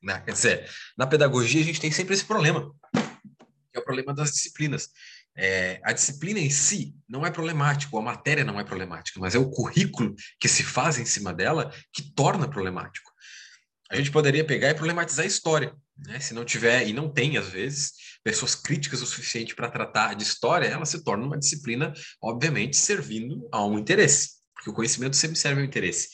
Né? 0.02 0.20
Quer 0.20 0.34
dizer, 0.34 0.70
na 0.98 1.08
pedagogia 1.08 1.62
a 1.62 1.64
gente 1.64 1.80
tem 1.80 1.92
sempre 1.92 2.14
esse 2.14 2.26
problema, 2.26 2.74
que 2.92 3.78
é 3.78 3.80
o 3.80 3.86
problema 3.86 4.14
das 4.14 4.32
disciplinas. 4.32 4.90
É, 5.36 5.80
a 5.84 5.94
disciplina 5.94 6.40
em 6.40 6.50
si 6.50 6.94
não 7.08 7.26
é 7.26 7.32
problemático, 7.32 7.98
a 7.98 8.02
matéria 8.02 8.44
não 8.44 8.60
é 8.60 8.64
problemática, 8.64 9.20
mas 9.20 9.34
é 9.34 9.40
o 9.40 9.50
currículo 9.50 10.14
que 10.40 10.48
se 10.48 10.64
faz 10.64 11.00
em 11.00 11.06
cima 11.06 11.34
dela 11.34 11.74
que 11.92 12.14
torna 12.14 12.50
problemático. 12.50 13.12
A 13.90 13.96
gente 13.96 14.12
poderia 14.12 14.46
pegar 14.46 14.70
e 14.70 14.76
problematizar 14.76 15.24
a 15.24 15.28
história, 15.28 15.76
né? 15.98 16.20
se 16.20 16.34
não 16.34 16.46
tiver, 16.46 16.88
e 16.88 16.94
não 16.94 17.12
tem 17.12 17.38
às 17.38 17.48
vezes, 17.50 17.92
pessoas 18.24 18.56
críticas 18.56 19.02
o 19.02 19.06
suficiente 19.06 19.56
para 19.56 19.70
tratar 19.70 20.14
de 20.16 20.24
história, 20.24 20.68
ela 20.68 20.86
se 20.86 21.04
torna 21.04 21.26
uma 21.26 21.38
disciplina, 21.38 21.94
obviamente, 22.22 22.78
servindo 22.78 23.48
a 23.52 23.66
um 23.66 23.78
interesse, 23.78 24.32
porque 24.54 24.70
o 24.70 24.74
conhecimento 24.74 25.16
sempre 25.16 25.38
serve 25.38 25.62
ao 25.62 25.68
interesse. 25.68 26.10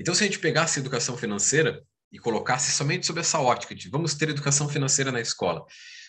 Então, 0.00 0.14
se 0.14 0.24
a 0.24 0.26
gente 0.26 0.38
pegasse 0.38 0.78
a 0.78 0.80
educação 0.80 1.16
financeira 1.16 1.82
e 2.10 2.18
colocasse 2.18 2.72
somente 2.72 3.06
sob 3.06 3.20
essa 3.20 3.40
ótica 3.40 3.74
de 3.74 3.88
vamos 3.88 4.14
ter 4.14 4.28
educação 4.28 4.68
financeira 4.68 5.12
na 5.12 5.20
escola, 5.20 5.64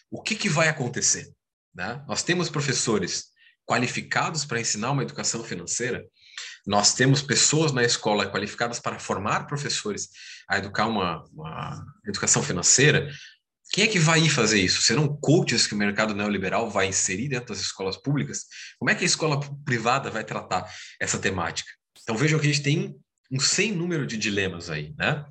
o 0.09 0.21
que, 0.21 0.35
que 0.35 0.49
vai 0.49 0.67
acontecer? 0.67 1.31
Né? 1.73 2.03
Nós 2.07 2.23
temos 2.23 2.49
professores 2.49 3.25
qualificados 3.65 4.45
para 4.45 4.59
ensinar 4.59 4.91
uma 4.91 5.03
educação 5.03 5.43
financeira, 5.43 6.05
nós 6.65 6.93
temos 6.93 7.21
pessoas 7.21 7.71
na 7.71 7.83
escola 7.83 8.25
qualificadas 8.25 8.79
para 8.79 8.99
formar 8.99 9.47
professores 9.47 10.09
a 10.47 10.57
educar 10.57 10.87
uma, 10.87 11.23
uma 11.33 11.85
educação 12.07 12.41
financeira, 12.41 13.09
Quem 13.71 13.85
é 13.85 13.87
que 13.87 13.97
vai 13.97 14.21
ir 14.21 14.29
fazer 14.29 14.61
isso? 14.61 14.81
Serão 14.81 15.17
coaches 15.19 15.65
que 15.65 15.73
o 15.73 15.77
mercado 15.77 16.13
neoliberal 16.13 16.69
vai 16.69 16.87
inserir 16.87 17.29
dentro 17.29 17.47
das 17.47 17.59
escolas 17.59 17.97
públicas? 17.97 18.45
Como 18.77 18.91
é 18.91 18.95
que 18.95 19.03
a 19.03 19.07
escola 19.07 19.39
privada 19.65 20.11
vai 20.11 20.23
tratar 20.23 20.71
essa 20.99 21.17
temática? 21.17 21.69
Então 22.01 22.15
vejam 22.15 22.39
que 22.39 22.45
a 22.45 22.51
gente 22.51 22.61
tem 22.63 22.95
um 23.31 23.39
sem 23.39 23.71
número 23.71 24.05
de 24.05 24.15
dilemas 24.15 24.69
aí, 24.69 24.93
né? 24.97 25.25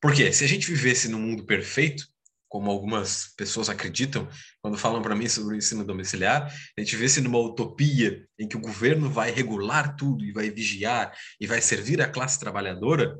Porque 0.00 0.32
se 0.32 0.42
a 0.42 0.48
gente 0.48 0.72
vivesse 0.72 1.08
num 1.08 1.20
mundo 1.20 1.44
perfeito, 1.44 2.06
como 2.52 2.70
algumas 2.70 3.32
pessoas 3.34 3.70
acreditam 3.70 4.28
quando 4.60 4.76
falam 4.76 5.00
para 5.00 5.16
mim 5.16 5.26
sobre 5.26 5.54
o 5.54 5.56
ensino 5.56 5.86
domiciliar, 5.86 6.54
a 6.76 6.80
gente 6.82 6.94
vê 6.96 7.08
se 7.08 7.22
numa 7.22 7.38
utopia 7.38 8.26
em 8.38 8.46
que 8.46 8.58
o 8.58 8.60
governo 8.60 9.08
vai 9.08 9.30
regular 9.30 9.96
tudo 9.96 10.22
e 10.22 10.32
vai 10.32 10.50
vigiar 10.50 11.16
e 11.40 11.46
vai 11.46 11.62
servir 11.62 12.02
a 12.02 12.08
classe 12.10 12.38
trabalhadora, 12.38 13.18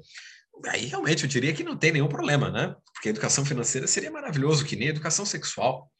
aí 0.67 0.85
realmente 0.85 1.25
eu 1.25 1.31
diria 1.31 1.55
que 1.55 1.65
não 1.65 1.79
tem 1.79 1.93
nenhum 1.93 2.09
problema, 2.09 2.51
né? 2.51 2.77
Porque 2.93 3.09
a 3.09 3.11
educação 3.11 3.43
financeira 3.43 3.87
seria 3.87 4.11
maravilhoso, 4.11 4.67
que 4.67 4.77
nem 4.77 4.89
a 4.89 4.91
educação 4.91 5.25
sexual. 5.25 5.91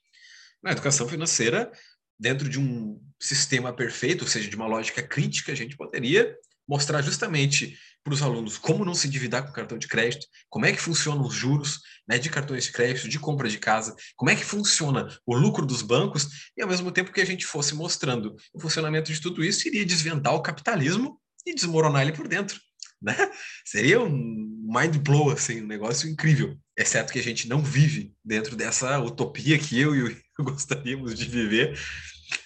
Na 0.63 0.73
educação 0.73 1.09
financeira, 1.09 1.73
dentro 2.21 2.51
de 2.51 2.61
um 2.61 3.01
sistema 3.19 3.73
perfeito, 3.73 4.25
ou 4.25 4.29
seja, 4.29 4.51
de 4.51 4.57
uma 4.57 4.67
lógica 4.67 5.03
crítica, 5.03 5.53
a 5.53 5.57
gente 5.57 5.75
poderia 5.75 6.37
mostrar 6.69 7.01
justamente 7.01 7.79
para 8.05 8.15
os 8.15 8.23
alunos 8.23 8.59
como 8.59 8.85
não 8.85 8.95
se 8.95 9.07
endividar 9.07 9.47
com 9.47 9.53
cartão 9.53 9.79
de 9.79 9.89
crédito, 9.89 10.27
como 10.49 10.67
é 10.67 10.73
que 10.73 10.81
funcionam 10.81 11.25
os 11.25 11.35
juros 11.35 11.81
né, 12.09 12.19
de 12.19 12.29
cartões 12.29 12.65
de 12.65 12.73
crédito, 12.73 13.09
de 13.09 13.19
compra 13.19 13.49
de 13.49 13.59
casa, 13.59 13.95
como 14.17 14.31
é 14.31 14.37
que 14.37 14.45
funciona 14.45 15.09
o 15.25 15.37
lucro 15.37 15.65
dos 15.65 15.83
bancos, 15.83 16.29
e 16.57 16.63
ao 16.63 16.69
mesmo 16.69 16.91
tempo 16.91 17.13
que 17.13 17.21
a 17.21 17.27
gente 17.27 17.47
fosse 17.47 17.75
mostrando 17.75 18.35
o 18.53 18.61
funcionamento 18.61 19.13
de 19.13 19.21
tudo 19.21 19.45
isso, 19.45 19.67
iria 19.69 19.85
desvendar 19.85 20.35
o 20.35 20.43
capitalismo 20.43 21.21
e 21.47 21.55
desmoronar 21.55 22.03
ele 22.03 22.13
por 22.13 22.29
dentro. 22.29 22.61
Né? 23.01 23.17
Seria 23.65 24.01
um 24.01 24.63
mind 24.65 24.97
blow, 24.99 25.31
assim, 25.31 25.63
um 25.63 25.67
negócio 25.67 26.09
incrível, 26.09 26.57
exceto 26.79 27.13
que 27.13 27.19
a 27.19 27.23
gente 27.23 27.49
não 27.49 27.63
vive 27.63 28.13
dentro 28.25 28.55
dessa 28.55 28.99
utopia 29.01 29.59
que 29.59 29.79
eu 29.79 29.95
e 29.95 30.03
o 30.05 30.17
gostaríamos 30.43 31.19
de 31.19 31.25
viver. 31.27 31.79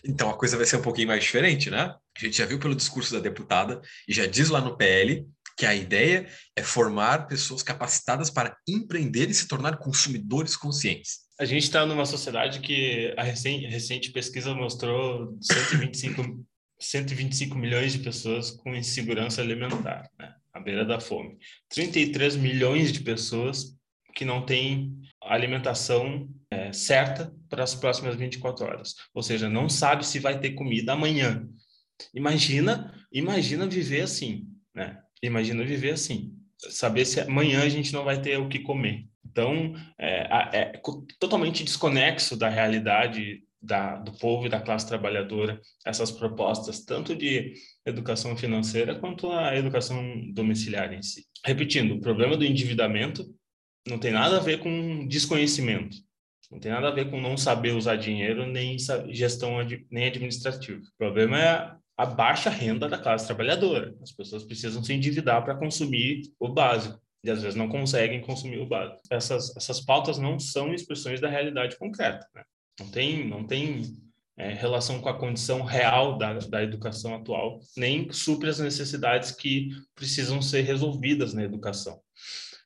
Então 0.04 0.30
a 0.30 0.36
coisa 0.36 0.56
vai 0.56 0.66
ser 0.66 0.76
um 0.76 0.82
pouquinho 0.82 1.08
mais 1.08 1.22
diferente, 1.22 1.70
né? 1.70 1.94
A 2.16 2.20
gente 2.20 2.38
já 2.38 2.46
viu 2.46 2.58
pelo 2.58 2.75
discurso 2.75 3.12
da 3.12 3.20
deputada 3.20 3.80
e 4.08 4.14
já 4.14 4.26
diz 4.26 4.48
lá 4.48 4.60
no 4.60 4.76
PL 4.76 5.28
que 5.56 5.64
a 5.64 5.75
ideia 5.75 6.28
é 6.54 6.62
formar 6.62 7.26
pessoas 7.26 7.62
capacitadas 7.62 8.30
para 8.30 8.56
empreender 8.68 9.30
e 9.30 9.34
se 9.34 9.48
tornar 9.48 9.78
consumidores 9.78 10.56
conscientes. 10.56 11.26
A 11.40 11.44
gente 11.44 11.64
está 11.64 11.84
numa 11.86 12.04
sociedade 12.04 12.60
que 12.60 13.14
a 13.16 13.22
recente, 13.22 13.66
recente 13.66 14.10
pesquisa 14.10 14.54
mostrou 14.54 15.36
125, 15.40 16.46
125 16.78 17.56
milhões 17.56 17.92
de 17.92 17.98
pessoas 18.00 18.50
com 18.50 18.75
insegurança 18.75 19.40
alimentar, 19.40 20.10
né? 20.18 20.34
à 20.52 20.60
beira 20.60 20.84
da 20.84 21.00
fome. 21.00 21.38
33 21.68 22.36
milhões 22.36 22.92
de 22.92 23.00
pessoas 23.00 23.76
que 24.14 24.25
não 24.25 24.44
têm 24.44 24.94
alimentação 25.22 26.28
é, 26.50 26.72
certa 26.72 27.32
para 27.48 27.62
as 27.62 27.75
próximas 27.75 28.16
24 28.16 28.64
horas. 28.64 28.94
Ou 29.12 29.22
seja, 29.22 29.48
não 29.48 29.68
sabe 29.68 30.06
se 30.06 30.18
vai 30.18 30.38
ter 30.40 30.52
comida 30.52 30.92
amanhã. 30.92 31.46
Imagina, 32.14 32.94
imagina 33.12 33.66
viver 33.66 34.02
assim, 34.02 34.46
né? 34.75 35.02
Imagina 35.23 35.64
viver 35.64 35.92
assim, 35.92 36.32
saber 36.58 37.04
se 37.04 37.20
amanhã 37.20 37.62
a 37.62 37.68
gente 37.68 37.92
não 37.92 38.04
vai 38.04 38.20
ter 38.20 38.38
o 38.38 38.49
que 38.49 38.61
comer. 38.61 39.06
Então, 39.25 39.75
é, 39.99 40.28
é 40.52 40.80
totalmente 41.18 41.64
desconexo 41.64 42.37
da 42.37 42.49
realidade 42.49 43.42
da, 43.61 43.96
do 43.96 44.12
povo 44.12 44.46
e 44.46 44.49
da 44.49 44.61
classe 44.61 44.87
trabalhadora 44.87 45.61
essas 45.85 46.11
propostas, 46.11 46.85
tanto 46.85 47.14
de 47.14 47.54
educação 47.85 48.37
financeira 48.37 48.94
quanto 48.94 49.30
a 49.32 49.56
educação 49.56 50.02
domiciliar 50.32 50.92
em 50.92 51.02
si. 51.02 51.26
Repetindo, 51.44 51.94
o 51.94 52.00
problema 52.00 52.37
do 52.37 52.44
endividamento 52.44 53.26
não 53.87 53.99
tem 53.99 54.12
nada 54.12 54.37
a 54.37 54.40
ver 54.40 54.58
com 54.58 55.06
desconhecimento, 55.06 55.96
não 56.50 56.61
tem 56.61 56.70
nada 56.70 56.88
a 56.88 56.92
ver 56.92 57.11
com 57.11 57.20
não 57.20 57.37
saber 57.37 57.73
usar 57.73 57.96
dinheiro, 57.96 58.46
nem 58.46 58.76
gestão 59.08 59.56
nem 59.90 60.06
administrativa. 60.06 60.80
O 60.80 60.99
problema 60.99 61.40
é 61.40 61.76
a 61.96 62.04
baixa 62.04 62.50
renda 62.50 62.88
da 62.88 62.98
classe 62.98 63.26
trabalhadora. 63.26 63.94
As 64.02 64.12
pessoas 64.12 64.44
precisam 64.44 64.82
se 64.82 64.92
endividar 64.92 65.42
para 65.42 65.56
consumir 65.56 66.22
o 66.38 66.48
básico 66.48 67.00
e 67.24 67.30
às 67.30 67.42
vezes 67.42 67.56
não 67.56 67.68
conseguem 67.68 68.20
consumir 68.20 68.58
o 68.58 68.66
básico. 68.66 69.00
Essas, 69.10 69.56
essas 69.56 69.80
pautas 69.80 70.18
não 70.18 70.38
são 70.38 70.74
expressões 70.74 71.20
da 71.20 71.28
realidade 71.28 71.76
concreta. 71.76 72.26
Né? 72.34 72.42
Não 72.78 72.88
tem, 72.88 73.26
não 73.26 73.46
tem 73.46 73.82
é, 74.36 74.52
relação 74.52 75.00
com 75.00 75.08
a 75.08 75.18
condição 75.18 75.62
real 75.62 76.18
da, 76.18 76.34
da 76.34 76.62
educação 76.62 77.14
atual, 77.14 77.58
nem 77.76 78.12
supre 78.12 78.50
as 78.50 78.58
necessidades 78.58 79.30
que 79.32 79.70
precisam 79.94 80.42
ser 80.42 80.62
resolvidas 80.62 81.32
na 81.32 81.42
educação. 81.42 81.98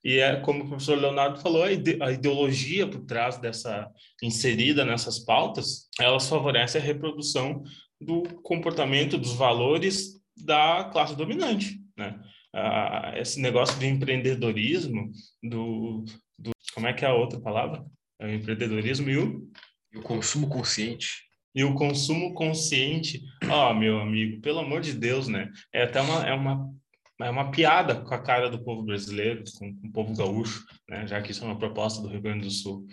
E 0.02 0.18
é 0.18 0.37
como 0.37 0.64
o 0.64 0.68
professor 0.68 0.99
Leonardo 0.99 1.40
falou, 1.40 1.62
a, 1.62 1.70
ide 1.70 2.02
a 2.02 2.10
ideologia 2.10 2.88
por 2.88 3.04
trás 3.04 3.38
dessa 3.38 3.88
inserida 4.22 4.84
nessas 4.84 5.18
pautas, 5.18 5.88
elas 6.00 6.28
favorecem 6.28 6.80
a 6.80 6.84
reprodução 6.84 7.62
do 8.00 8.23
comportamento, 8.42 9.19
dos 9.19 9.35
valores 9.35 10.21
da 10.37 10.85
classe 10.92 11.16
dominante, 11.16 11.78
né? 11.97 12.19
Ah, 12.52 13.12
esse 13.16 13.40
negócio 13.40 13.78
de 13.78 13.87
empreendedorismo, 13.87 15.11
do, 15.42 16.04
do, 16.38 16.50
como 16.75 16.88
é 16.88 16.92
que 16.92 17.04
é 17.04 17.09
a 17.09 17.14
outra 17.14 17.40
palavra? 17.40 17.85
É 18.19 18.26
o 18.26 18.35
empreendedorismo 18.35 19.09
e 19.09 19.19
o... 19.19 19.49
E 19.92 19.99
o 19.99 20.02
consumo 20.02 20.49
consciente. 20.49 21.09
E 21.54 21.64
o 21.64 21.75
consumo 21.75 22.33
consciente, 22.33 23.21
ó, 23.49 23.71
oh, 23.71 23.75
meu 23.75 23.99
amigo, 23.99 24.40
pelo 24.40 24.61
amor 24.61 24.80
de 24.80 24.92
Deus, 24.92 25.26
né? 25.26 25.50
É 25.73 25.83
até 25.83 26.00
uma, 26.00 26.26
é 26.26 26.33
uma 26.33 26.73
é 27.23 27.31
uma 27.31 27.50
piada 27.50 27.97
com 27.97 28.15
a 28.15 28.19
cara 28.19 28.49
do 28.49 28.62
povo 28.62 28.83
brasileiro, 28.83 29.45
com, 29.59 29.69
o 29.85 29.93
povo 29.93 30.15
gaúcho, 30.15 30.65
né? 30.89 31.07
já 31.07 31.21
que 31.21 31.33
isso 31.33 31.45
é 31.45 31.47
uma 31.47 31.59
proposta 31.59 32.03
do 32.03 32.09
Rio 32.09 32.21
Grande 32.21 32.45
do 32.45 32.50
Sul. 32.50 32.87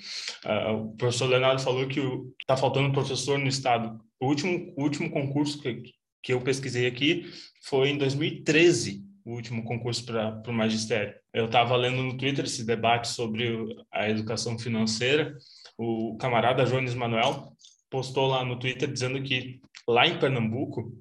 Uh, 0.45 0.73
o 0.73 0.95
professor 0.95 1.27
Leonardo 1.27 1.61
falou 1.61 1.87
que 1.87 1.99
está 2.41 2.57
faltando 2.57 2.91
professor 2.91 3.37
no 3.37 3.47
estado. 3.47 3.99
O 4.19 4.27
último, 4.27 4.73
o 4.77 4.83
último 4.83 5.09
concurso 5.09 5.61
que, 5.61 5.83
que 6.21 6.33
eu 6.33 6.41
pesquisei 6.41 6.87
aqui 6.87 7.31
foi 7.63 7.89
em 7.89 7.97
2013, 7.97 9.03
o 9.25 9.33
último 9.33 9.63
concurso 9.63 10.05
para 10.05 10.41
o 10.47 10.53
magistério. 10.53 11.13
Eu 11.33 11.45
estava 11.45 11.75
lendo 11.75 12.01
no 12.01 12.17
Twitter 12.17 12.45
esse 12.45 12.65
debate 12.65 13.09
sobre 13.09 13.75
a 13.91 14.09
educação 14.09 14.57
financeira. 14.57 15.35
O 15.77 16.17
camarada 16.17 16.65
Jones 16.65 16.95
Manuel 16.95 17.53
postou 17.89 18.27
lá 18.27 18.43
no 18.43 18.57
Twitter 18.57 18.91
dizendo 18.91 19.21
que 19.21 19.61
lá 19.87 20.07
em 20.07 20.19
Pernambuco 20.19 20.91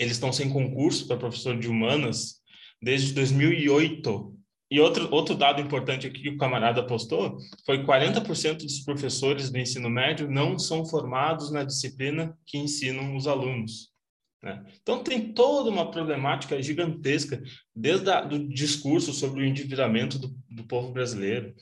eles 0.00 0.14
estão 0.14 0.32
sem 0.32 0.48
concurso 0.48 1.06
para 1.06 1.18
professor 1.18 1.58
de 1.58 1.68
humanas 1.68 2.40
desde 2.82 3.12
2008. 3.12 4.34
E 4.70 4.80
outro, 4.80 5.12
outro 5.12 5.34
dado 5.34 5.60
importante 5.60 6.06
aqui 6.06 6.22
que 6.22 6.30
o 6.30 6.38
camarada 6.38 6.86
postou 6.86 7.36
foi 7.66 7.84
40% 7.84 8.58
dos 8.62 8.80
professores 8.80 9.50
do 9.50 9.58
ensino 9.58 9.90
médio 9.90 10.30
não 10.30 10.58
são 10.58 10.86
formados 10.86 11.50
na 11.50 11.64
disciplina 11.64 12.34
que 12.46 12.56
ensinam 12.56 13.14
os 13.14 13.26
alunos. 13.26 13.90
Né? 14.42 14.64
Então, 14.80 15.04
tem 15.04 15.34
toda 15.34 15.68
uma 15.68 15.90
problemática 15.90 16.62
gigantesca, 16.62 17.42
desde 17.76 18.08
o 18.08 18.48
discurso 18.48 19.12
sobre 19.12 19.42
o 19.42 19.44
endividamento 19.44 20.18
do, 20.18 20.34
do 20.48 20.64
povo 20.64 20.92
brasileiro, 20.92 21.54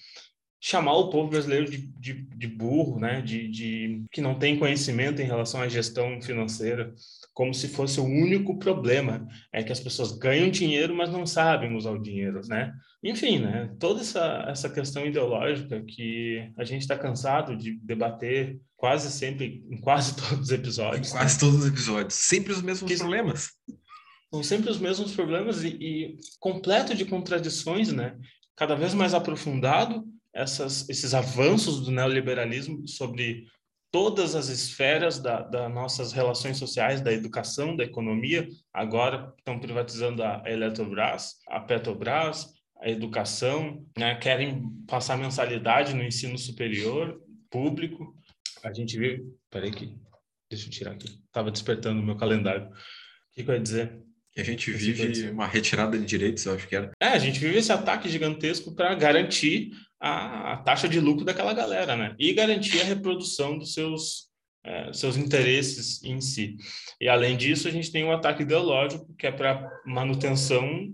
chamar 0.60 0.94
o 0.94 1.10
povo 1.10 1.30
brasileiro 1.30 1.68
de, 1.68 1.78
de, 1.78 2.12
de 2.22 2.46
burro, 2.46 3.00
né? 3.00 3.20
De, 3.20 3.48
de, 3.48 4.04
que 4.12 4.20
não 4.20 4.38
tem 4.38 4.58
conhecimento 4.58 5.20
em 5.20 5.26
relação 5.26 5.60
à 5.60 5.68
gestão 5.68 6.20
financeira, 6.20 6.94
como 7.38 7.54
se 7.54 7.68
fosse 7.68 8.00
o 8.00 8.04
único 8.04 8.58
problema 8.58 9.24
é 9.52 9.62
que 9.62 9.70
as 9.70 9.78
pessoas 9.78 10.10
ganham 10.10 10.50
dinheiro, 10.50 10.92
mas 10.92 11.08
não 11.08 11.24
sabem 11.24 11.76
usar 11.76 11.92
o 11.92 12.02
dinheiro, 12.02 12.40
né? 12.48 12.72
Enfim, 13.00 13.38
né? 13.38 13.72
Toda 13.78 14.00
essa, 14.00 14.44
essa 14.48 14.68
questão 14.68 15.06
ideológica 15.06 15.80
que 15.86 16.50
a 16.58 16.64
gente 16.64 16.80
está 16.80 16.98
cansado 16.98 17.56
de 17.56 17.78
debater 17.78 18.60
quase 18.76 19.08
sempre, 19.12 19.64
em 19.70 19.80
quase 19.80 20.16
todos 20.18 20.46
os 20.46 20.50
episódios. 20.50 21.10
Em 21.10 21.12
quase 21.12 21.34
né? 21.34 21.40
todos 21.40 21.60
os 21.60 21.68
episódios, 21.68 22.14
sempre 22.14 22.52
os 22.52 22.60
mesmos 22.60 22.90
que, 22.90 22.98
problemas. 22.98 23.52
São 24.34 24.42
sempre 24.42 24.70
os 24.70 24.80
mesmos 24.80 25.14
problemas 25.14 25.62
e, 25.62 25.68
e 25.68 26.16
completo 26.40 26.92
de 26.92 27.04
contradições, 27.04 27.92
né? 27.92 28.18
Cada 28.56 28.74
vez 28.74 28.94
mais 28.94 29.14
aprofundado 29.14 30.04
essas, 30.34 30.88
esses 30.88 31.14
avanços 31.14 31.82
do 31.82 31.92
neoliberalismo 31.92 32.88
sobre 32.88 33.46
todas 33.90 34.34
as 34.34 34.48
esferas 34.48 35.18
das 35.18 35.50
da 35.50 35.68
nossas 35.68 36.12
relações 36.12 36.58
sociais, 36.58 37.00
da 37.00 37.12
educação, 37.12 37.76
da 37.76 37.84
economia. 37.84 38.46
Agora 38.72 39.32
estão 39.38 39.58
privatizando 39.58 40.22
a 40.22 40.42
Eletrobras, 40.46 41.36
a 41.48 41.60
Petrobras, 41.60 42.52
a 42.80 42.88
educação, 42.88 43.84
né? 43.96 44.14
querem 44.16 44.68
passar 44.86 45.16
mensalidade 45.16 45.94
no 45.94 46.02
ensino 46.02 46.38
superior 46.38 47.20
público. 47.50 48.14
A 48.62 48.72
gente 48.72 48.98
vê, 48.98 49.24
peraí 49.50 49.70
que 49.70 49.96
deixa 50.50 50.66
eu 50.66 50.70
tirar 50.70 50.92
aqui, 50.92 51.08
estava 51.26 51.50
despertando 51.50 52.00
o 52.00 52.04
meu 52.04 52.16
calendário. 52.16 52.68
O 52.68 52.72
que, 53.32 53.44
que 53.44 53.50
eu 53.50 53.54
ia 53.54 53.60
dizer? 53.60 54.07
A 54.38 54.44
gente 54.44 54.70
vive 54.70 55.30
uma 55.30 55.46
retirada 55.46 55.98
de 55.98 56.04
direitos, 56.04 56.46
eu 56.46 56.54
acho 56.54 56.68
que 56.68 56.76
era. 56.76 56.92
É, 57.00 57.08
a 57.08 57.18
gente 57.18 57.40
vive 57.40 57.58
esse 57.58 57.72
ataque 57.72 58.08
gigantesco 58.08 58.72
para 58.72 58.94
garantir 58.94 59.72
a, 60.00 60.52
a, 60.52 60.56
taxa 60.58 60.88
de 60.88 61.00
lucro 61.00 61.24
daquela 61.24 61.52
galera, 61.52 61.96
né? 61.96 62.14
E 62.18 62.32
garantir 62.32 62.80
a 62.80 62.84
reprodução 62.84 63.58
dos 63.58 63.74
seus, 63.74 64.28
é, 64.64 64.92
seus 64.92 65.16
interesses 65.16 66.02
em 66.04 66.20
si. 66.20 66.56
E 67.00 67.08
além 67.08 67.36
disso, 67.36 67.66
a 67.66 67.70
gente 67.70 67.90
tem 67.90 68.04
um 68.04 68.12
ataque 68.12 68.42
ideológico 68.42 69.12
que 69.18 69.26
é 69.26 69.32
para 69.32 69.68
manutenção 69.84 70.88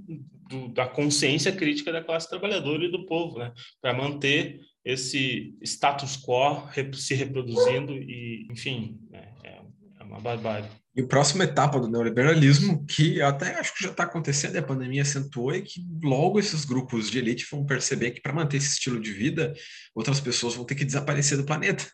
do, 0.48 0.68
da 0.68 0.86
consciência 0.86 1.52
crítica 1.52 1.92
da 1.92 2.02
classe 2.02 2.28
trabalhadora 2.28 2.84
e 2.84 2.90
do 2.90 3.04
povo, 3.04 3.38
né? 3.38 3.52
Para 3.82 3.92
manter 3.92 4.58
esse 4.82 5.54
status 5.62 6.16
quo 6.16 6.66
se 6.94 7.14
reproduzindo 7.14 7.92
e, 7.92 8.46
enfim, 8.50 8.98
né? 9.10 9.32
é, 9.44 9.60
é 10.00 10.04
uma 10.04 10.20
barbárie. 10.20 10.68
E 10.96 11.02
a 11.02 11.06
próxima 11.06 11.42
etapa 11.42 11.80
do 11.80 11.88
neoliberalismo, 11.88 12.86
que 12.86 13.20
até 13.20 13.58
acho 13.58 13.74
que 13.74 13.82
já 13.82 13.90
está 13.90 14.04
acontecendo, 14.04 14.54
e 14.54 14.58
a 14.58 14.62
pandemia 14.62 15.02
acentuou, 15.02 15.52
é 15.52 15.60
que 15.60 15.84
logo 16.02 16.38
esses 16.38 16.64
grupos 16.64 17.10
de 17.10 17.18
elite 17.18 17.46
vão 17.50 17.66
perceber 17.66 18.12
que 18.12 18.20
para 18.20 18.32
manter 18.32 18.58
esse 18.58 18.68
estilo 18.68 19.00
de 19.00 19.12
vida, 19.12 19.52
outras 19.94 20.20
pessoas 20.20 20.54
vão 20.54 20.64
ter 20.64 20.76
que 20.76 20.84
desaparecer 20.84 21.36
do 21.36 21.44
planeta. 21.44 21.84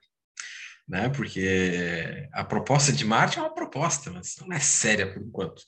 Né? 0.87 1.09
Porque 1.09 2.29
a 2.33 2.45
proposta 2.45 2.93
de 2.93 3.05
Marte 3.05 3.39
é 3.39 3.43
uma 3.43 3.55
proposta, 3.55 4.11
mas 4.11 4.35
não 4.41 4.53
é 4.53 4.61
séria 4.61 5.11
por 5.11 5.23
enquanto. 5.23 5.63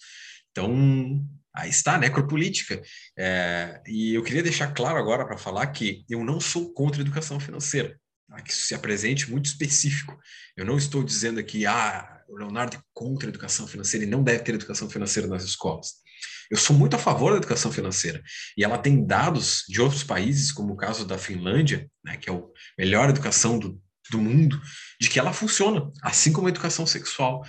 Então, 0.50 1.24
aí 1.54 1.70
está 1.70 1.94
a 1.94 1.98
necropolítica. 1.98 2.82
É, 3.16 3.80
e 3.86 4.14
eu 4.14 4.22
queria 4.22 4.42
deixar 4.42 4.74
claro 4.74 4.98
agora 4.98 5.24
para 5.24 5.38
falar 5.38 5.66
que 5.68 6.04
eu 6.08 6.22
não 6.22 6.38
sou 6.38 6.74
contra 6.74 7.00
a 7.00 7.04
educação 7.04 7.40
financeira. 7.40 7.98
Tá? 8.28 8.40
Que 8.42 8.50
isso 8.50 8.66
se 8.66 8.74
apresente 8.74 9.30
muito 9.30 9.46
específico. 9.46 10.18
Eu 10.56 10.64
não 10.64 10.76
estou 10.76 11.02
dizendo 11.02 11.40
aqui, 11.40 11.66
ah, 11.66 12.21
o 12.32 12.36
Leonardo 12.38 12.76
é 12.76 12.80
contra 12.94 13.28
a 13.28 13.30
educação 13.30 13.66
financeira 13.66 14.06
e 14.06 14.08
não 14.08 14.22
deve 14.22 14.42
ter 14.42 14.54
educação 14.54 14.88
financeira 14.88 15.28
nas 15.28 15.44
escolas. 15.44 15.92
Eu 16.50 16.56
sou 16.56 16.74
muito 16.74 16.96
a 16.96 16.98
favor 16.98 17.32
da 17.32 17.36
educação 17.36 17.70
financeira. 17.70 18.22
E 18.56 18.64
ela 18.64 18.78
tem 18.78 19.06
dados 19.06 19.64
de 19.68 19.80
outros 19.80 20.02
países, 20.02 20.50
como 20.50 20.72
o 20.72 20.76
caso 20.76 21.04
da 21.04 21.18
Finlândia, 21.18 21.88
né, 22.02 22.16
que 22.16 22.30
é 22.30 22.32
a 22.32 22.40
melhor 22.78 23.10
educação 23.10 23.58
do, 23.58 23.78
do 24.10 24.18
mundo, 24.18 24.60
de 24.98 25.10
que 25.10 25.18
ela 25.18 25.32
funciona, 25.32 25.90
assim 26.02 26.32
como 26.32 26.46
a 26.46 26.50
educação 26.50 26.86
sexual. 26.86 27.42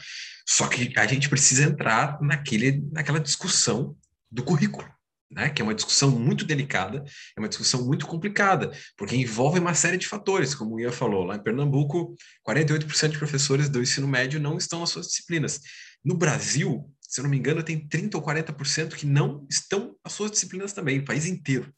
Só 0.48 0.68
que 0.68 0.94
a 0.98 1.08
gente 1.08 1.30
precisa 1.30 1.64
entrar 1.64 2.22
naquele, 2.22 2.84
naquela 2.92 3.20
discussão 3.20 3.96
do 4.30 4.44
currículo 4.44 4.93
né, 5.34 5.50
que 5.50 5.62
é 5.62 5.66
uma 5.66 5.74
discussão 5.74 6.12
muito 6.12 6.46
delicada, 6.46 7.04
é 7.36 7.40
uma 7.40 7.50
discussão 7.50 7.86
muito 7.86 8.06
complicada, 8.06 8.72
porque 8.98 9.16
envolve 9.16 9.60
uma 9.60 9.74
série 9.74 9.98
de 9.98 10.08
fatores, 10.08 10.54
como 10.56 10.76
o 10.76 10.80
Ian 10.80 10.92
falou, 10.92 11.24
lá 11.24 11.36
em 11.36 11.44
Pernambuco, 11.44 12.16
48% 12.48 13.12
de 13.12 13.18
professores 13.18 13.70
do 13.70 13.82
ensino 13.82 14.08
médio 14.08 14.40
não 14.40 14.58
estão 14.58 14.80
nas 14.80 14.90
suas 14.90 15.08
disciplinas. 15.08 15.60
No 16.04 16.16
Brasil, 16.16 16.90
se 17.02 17.20
eu 17.20 17.24
não 17.24 17.32
me 17.32 17.38
engano, 17.38 17.64
tem 17.64 17.88
30 17.88 18.18
ou 18.18 18.24
40% 18.24 18.96
que 18.96 19.06
não 19.06 19.46
estão 19.50 19.96
nas 20.04 20.14
suas 20.14 20.32
disciplinas 20.32 20.74
também, 20.74 21.00
o 21.00 21.06
país 21.06 21.26
inteiro. 21.26 21.74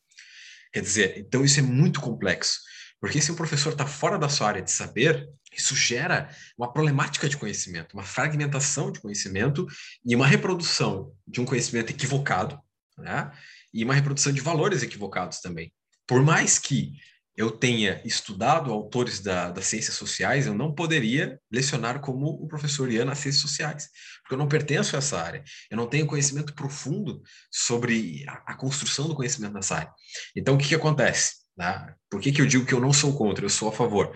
Quer 0.72 0.82
dizer, 0.82 1.18
então 1.18 1.44
isso 1.44 1.60
é 1.60 1.64
muito 1.64 2.02
complexo, 2.02 2.60
porque 3.00 3.22
se 3.22 3.32
um 3.32 3.36
professor 3.36 3.74
está 3.74 3.86
fora 3.86 4.18
da 4.18 4.30
sua 4.30 4.48
área 4.48 4.62
de 4.62 4.72
saber, 4.72 5.30
isso 5.58 5.76
gera 5.76 6.30
uma 6.58 6.72
problemática 6.72 7.30
de 7.30 7.38
conhecimento, 7.38 7.94
uma 7.94 8.04
fragmentação 8.04 8.92
de 8.92 9.00
conhecimento 9.00 9.66
e 10.06 10.16
uma 10.16 10.28
reprodução 10.28 11.14
de 11.28 11.40
um 11.40 11.46
conhecimento 11.46 11.92
equivocado, 11.92 12.60
né? 12.98 13.32
e 13.74 13.84
uma 13.84 13.94
reprodução 13.94 14.32
de 14.32 14.42
valores 14.42 14.84
equivocados 14.84 15.40
também. 15.40 15.74
Por 16.08 16.24
mais 16.24 16.60
que 16.60 16.94
eu 17.38 17.52
tenha 17.52 18.02
estudado 18.06 18.72
autores 18.72 19.20
da, 19.20 19.52
das 19.52 19.66
ciências 19.66 19.96
sociais, 19.96 20.48
eu 20.48 20.54
não 20.54 20.74
poderia 20.74 21.40
lecionar 21.52 22.00
como 22.00 22.28
o 22.28 22.48
professor 22.48 22.90
Ian 22.90 23.06
nas 23.06 23.20
ciências 23.20 23.42
sociais, 23.42 23.90
porque 24.22 24.36
eu 24.36 24.38
não 24.38 24.48
pertenço 24.48 24.96
a 24.96 25.00
essa 25.00 25.22
área. 25.22 25.44
Eu 25.70 25.76
não 25.76 25.88
tenho 25.88 26.08
conhecimento 26.08 26.54
profundo 26.54 27.22
sobre 27.52 28.24
a, 28.28 28.54
a 28.54 28.56
construção 28.56 29.08
do 29.08 29.16
conhecimento 29.16 29.54
nessa 29.54 29.76
área. 29.76 29.92
Então, 30.36 30.56
o 30.56 30.58
que, 30.58 30.70
que 30.70 30.76
acontece? 30.76 31.34
Né? 31.58 31.94
Por 32.10 32.22
que, 32.22 32.32
que 32.32 32.42
eu 32.42 32.46
digo 32.46 32.66
que 32.66 32.74
eu 32.74 32.80
não 32.80 32.94
sou 32.94 33.18
contra, 33.18 33.44
eu 33.44 33.50
sou 33.50 33.68
a 33.68 33.74
favor? 33.74 34.16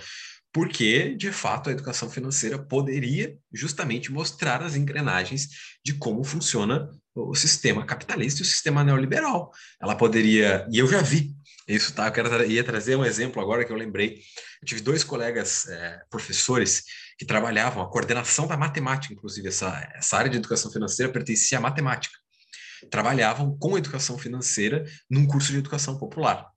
porque, 0.51 1.15
de 1.15 1.31
fato, 1.31 1.69
a 1.69 1.71
educação 1.71 2.09
financeira 2.09 2.57
poderia 2.57 3.37
justamente 3.53 4.11
mostrar 4.11 4.63
as 4.63 4.75
engrenagens 4.75 5.47
de 5.85 5.93
como 5.93 6.23
funciona 6.23 6.89
o 7.27 7.35
sistema 7.35 7.85
capitalista 7.85 8.39
e 8.39 8.43
o 8.43 8.45
sistema 8.45 8.83
neoliberal. 8.83 9.51
Ela 9.81 9.95
poderia, 9.95 10.67
e 10.71 10.79
eu 10.79 10.87
já 10.87 11.01
vi 11.01 11.35
isso, 11.67 11.93
tá? 11.93 12.07
Eu 12.07 12.11
quero, 12.11 12.45
ia 12.45 12.63
trazer 12.63 12.95
um 12.95 13.05
exemplo 13.05 13.41
agora 13.41 13.63
que 13.63 13.71
eu 13.71 13.77
lembrei. 13.77 14.19
Eu 14.61 14.67
tive 14.67 14.81
dois 14.81 15.03
colegas 15.03 15.67
é, 15.67 16.01
professores 16.09 16.83
que 17.17 17.25
trabalhavam 17.25 17.83
a 17.83 17.89
coordenação 17.89 18.47
da 18.47 18.57
matemática, 18.57 19.13
inclusive 19.13 19.47
essa, 19.47 19.87
essa 19.95 20.17
área 20.17 20.29
de 20.29 20.37
educação 20.37 20.71
financeira 20.71 21.11
pertencia 21.11 21.57
à 21.57 21.61
matemática. 21.61 22.17
Trabalhavam 22.89 23.57
com 23.59 23.77
educação 23.77 24.17
financeira 24.17 24.83
num 25.09 25.27
curso 25.27 25.51
de 25.51 25.57
educação 25.59 25.97
popular 25.97 26.49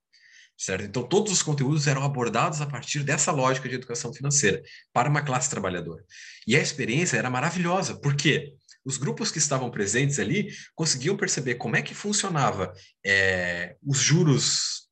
certo? 0.63 0.85
Então, 0.85 1.03
todos 1.03 1.33
os 1.33 1.43
conteúdos 1.43 1.87
eram 1.89 2.05
abordados 2.05 2.61
a 2.61 2.67
partir 2.67 3.03
dessa 3.03 3.33
lógica 3.33 3.69
de 3.69 3.75
educação 3.75 4.13
financeira 4.15 4.63
para 4.93 5.09
uma 5.09 5.23
classe 5.23 5.51
trabalhadora. 5.51 6.05
E 6.47 6.55
a 6.55 6.61
experiência 6.61 7.17
era 7.17 7.29
maravilhosa, 7.29 7.99
porque 8.01 8.55
os 8.85 8.97
grupos 8.97 9.31
que 9.31 9.39
estavam 9.39 9.71
presentes 9.71 10.19
ali 10.19 10.53
conseguiam 10.75 11.17
perceber 11.17 11.57
como 11.57 11.77
é 11.77 11.83
que 11.83 11.95
funcionava 11.95 12.73
é, 13.05 13.77
os 13.83 13.99
juros 13.99 14.83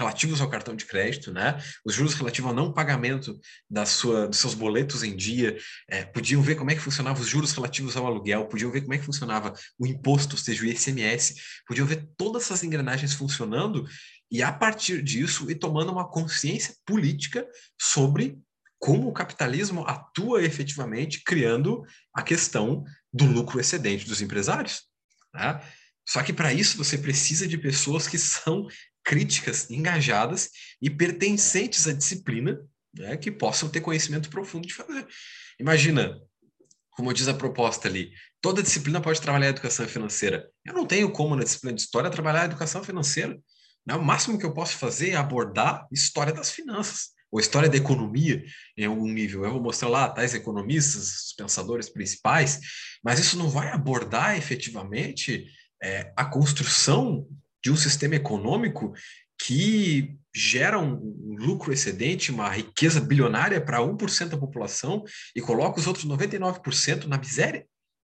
relativos 0.00 0.40
ao 0.40 0.48
cartão 0.48 0.74
de 0.74 0.86
crédito, 0.86 1.30
né? 1.30 1.62
Os 1.84 1.94
juros 1.94 2.14
relativos 2.14 2.48
ao 2.48 2.54
não 2.54 2.72
pagamento 2.72 3.38
da 3.68 3.84
sua, 3.84 4.26
dos 4.26 4.38
seus 4.38 4.54
boletos 4.54 5.02
em 5.02 5.14
dia, 5.14 5.58
é, 5.88 6.04
podiam 6.04 6.40
ver 6.40 6.54
como 6.54 6.70
é 6.70 6.74
que 6.74 6.80
funcionavam 6.80 7.20
os 7.20 7.28
juros 7.28 7.52
relativos 7.52 7.96
ao 7.96 8.06
aluguel, 8.06 8.46
podiam 8.46 8.70
ver 8.70 8.80
como 8.80 8.94
é 8.94 8.98
que 8.98 9.04
funcionava 9.04 9.52
o 9.78 9.86
imposto, 9.86 10.36
ou 10.36 10.38
seja, 10.38 10.62
o 10.62 10.66
ICMS, 10.66 11.34
podiam 11.66 11.86
ver 11.86 12.08
todas 12.16 12.44
essas 12.44 12.64
engrenagens 12.64 13.12
funcionando 13.12 13.86
e 14.30 14.42
a 14.42 14.50
partir 14.50 15.02
disso 15.02 15.50
ir 15.50 15.56
tomando 15.56 15.92
uma 15.92 16.08
consciência 16.08 16.74
política 16.86 17.46
sobre 17.78 18.38
como 18.78 19.08
o 19.08 19.12
capitalismo 19.12 19.84
atua 19.86 20.42
efetivamente, 20.42 21.22
criando 21.22 21.84
a 22.14 22.22
questão 22.22 22.82
do 23.12 23.26
lucro 23.26 23.60
excedente 23.60 24.06
dos 24.06 24.22
empresários. 24.22 24.82
Né? 25.34 25.60
Só 26.08 26.22
que 26.22 26.32
para 26.32 26.52
isso 26.52 26.76
você 26.76 26.98
precisa 26.98 27.46
de 27.46 27.56
pessoas 27.58 28.06
que 28.06 28.18
são 28.18 28.66
críticas, 29.04 29.70
engajadas 29.70 30.50
e 30.80 30.90
pertencentes 30.90 31.86
à 31.86 31.92
disciplina, 31.92 32.60
né, 32.94 33.16
que 33.16 33.30
possam 33.30 33.68
ter 33.68 33.80
conhecimento 33.80 34.28
profundo 34.28 34.66
de 34.66 34.74
fazer. 34.74 35.06
Imagina, 35.58 36.20
como 36.90 37.12
diz 37.14 37.28
a 37.28 37.34
proposta 37.34 37.88
ali, 37.88 38.12
toda 38.40 38.62
disciplina 38.62 39.00
pode 39.00 39.20
trabalhar 39.20 39.46
a 39.46 39.50
educação 39.50 39.86
financeira. 39.86 40.50
Eu 40.64 40.74
não 40.74 40.86
tenho 40.86 41.10
como 41.10 41.36
na 41.36 41.44
disciplina 41.44 41.74
de 41.74 41.82
história 41.82 42.10
trabalhar 42.10 42.42
a 42.42 42.46
educação 42.46 42.82
financeira. 42.82 43.38
Né? 43.86 43.94
O 43.94 44.02
máximo 44.02 44.38
que 44.38 44.44
eu 44.44 44.52
posso 44.52 44.76
fazer 44.76 45.10
é 45.10 45.16
abordar 45.16 45.86
história 45.90 46.32
das 46.32 46.50
finanças, 46.50 47.10
ou 47.30 47.40
história 47.40 47.68
da 47.68 47.76
economia 47.76 48.44
em 48.76 48.84
algum 48.84 49.06
nível. 49.06 49.44
Eu 49.44 49.52
vou 49.52 49.62
mostrar 49.62 49.88
lá 49.88 50.08
tais 50.08 50.34
economistas, 50.34 51.26
os 51.26 51.32
pensadores 51.36 51.88
principais, 51.88 52.60
mas 53.04 53.18
isso 53.18 53.38
não 53.38 53.48
vai 53.48 53.68
abordar 53.70 54.36
efetivamente 54.36 55.46
é, 55.82 56.12
a 56.16 56.24
construção 56.24 57.26
de 57.62 57.70
um 57.70 57.76
sistema 57.76 58.14
econômico 58.16 58.92
que 59.38 60.16
gera 60.34 60.78
um 60.78 61.36
lucro 61.38 61.72
excedente, 61.72 62.30
uma 62.30 62.48
riqueza 62.48 63.00
bilionária 63.00 63.60
para 63.60 63.80
1% 63.80 64.28
da 64.28 64.36
população 64.36 65.04
e 65.34 65.40
coloca 65.40 65.80
os 65.80 65.86
outros 65.86 66.06
99% 66.06 67.06
na 67.06 67.18
miséria. 67.18 67.66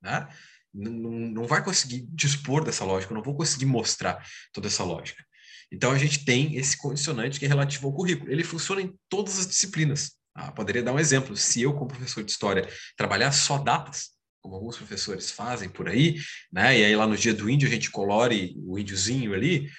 Né? 0.01 0.27
Não, 0.73 0.91
não 0.91 1.45
vai 1.45 1.63
conseguir 1.63 2.07
dispor 2.09 2.63
dessa 2.63 2.83
lógica, 2.83 3.13
não 3.13 3.21
vou 3.21 3.35
conseguir 3.35 3.65
mostrar 3.65 4.25
toda 4.51 4.67
essa 4.67 4.83
lógica. 4.83 5.23
Então, 5.71 5.91
a 5.91 5.97
gente 5.97 6.25
tem 6.25 6.55
esse 6.55 6.77
condicionante 6.77 7.39
que 7.39 7.45
é 7.45 7.47
relativo 7.47 7.87
ao 7.87 7.93
currículo. 7.93 8.31
Ele 8.31 8.43
funciona 8.43 8.81
em 8.81 8.93
todas 9.07 9.39
as 9.39 9.47
disciplinas. 9.47 10.11
Ah, 10.35 10.51
poderia 10.51 10.83
dar 10.83 10.93
um 10.93 10.99
exemplo. 10.99 11.35
Se 11.37 11.61
eu, 11.61 11.73
como 11.73 11.87
professor 11.87 12.23
de 12.23 12.31
história, 12.31 12.67
trabalhar 12.97 13.31
só 13.31 13.57
datas, 13.57 14.09
como 14.41 14.55
alguns 14.55 14.75
professores 14.75 15.29
fazem 15.31 15.69
por 15.69 15.87
aí, 15.87 16.17
né? 16.51 16.77
E 16.79 16.83
aí 16.83 16.95
lá 16.95 17.05
no 17.05 17.15
dia 17.15 17.33
do 17.33 17.49
índio 17.49 17.67
a 17.67 17.71
gente 17.71 17.91
colore 17.91 18.55
o 18.65 18.77
índiozinho 18.77 19.33
ali. 19.33 19.69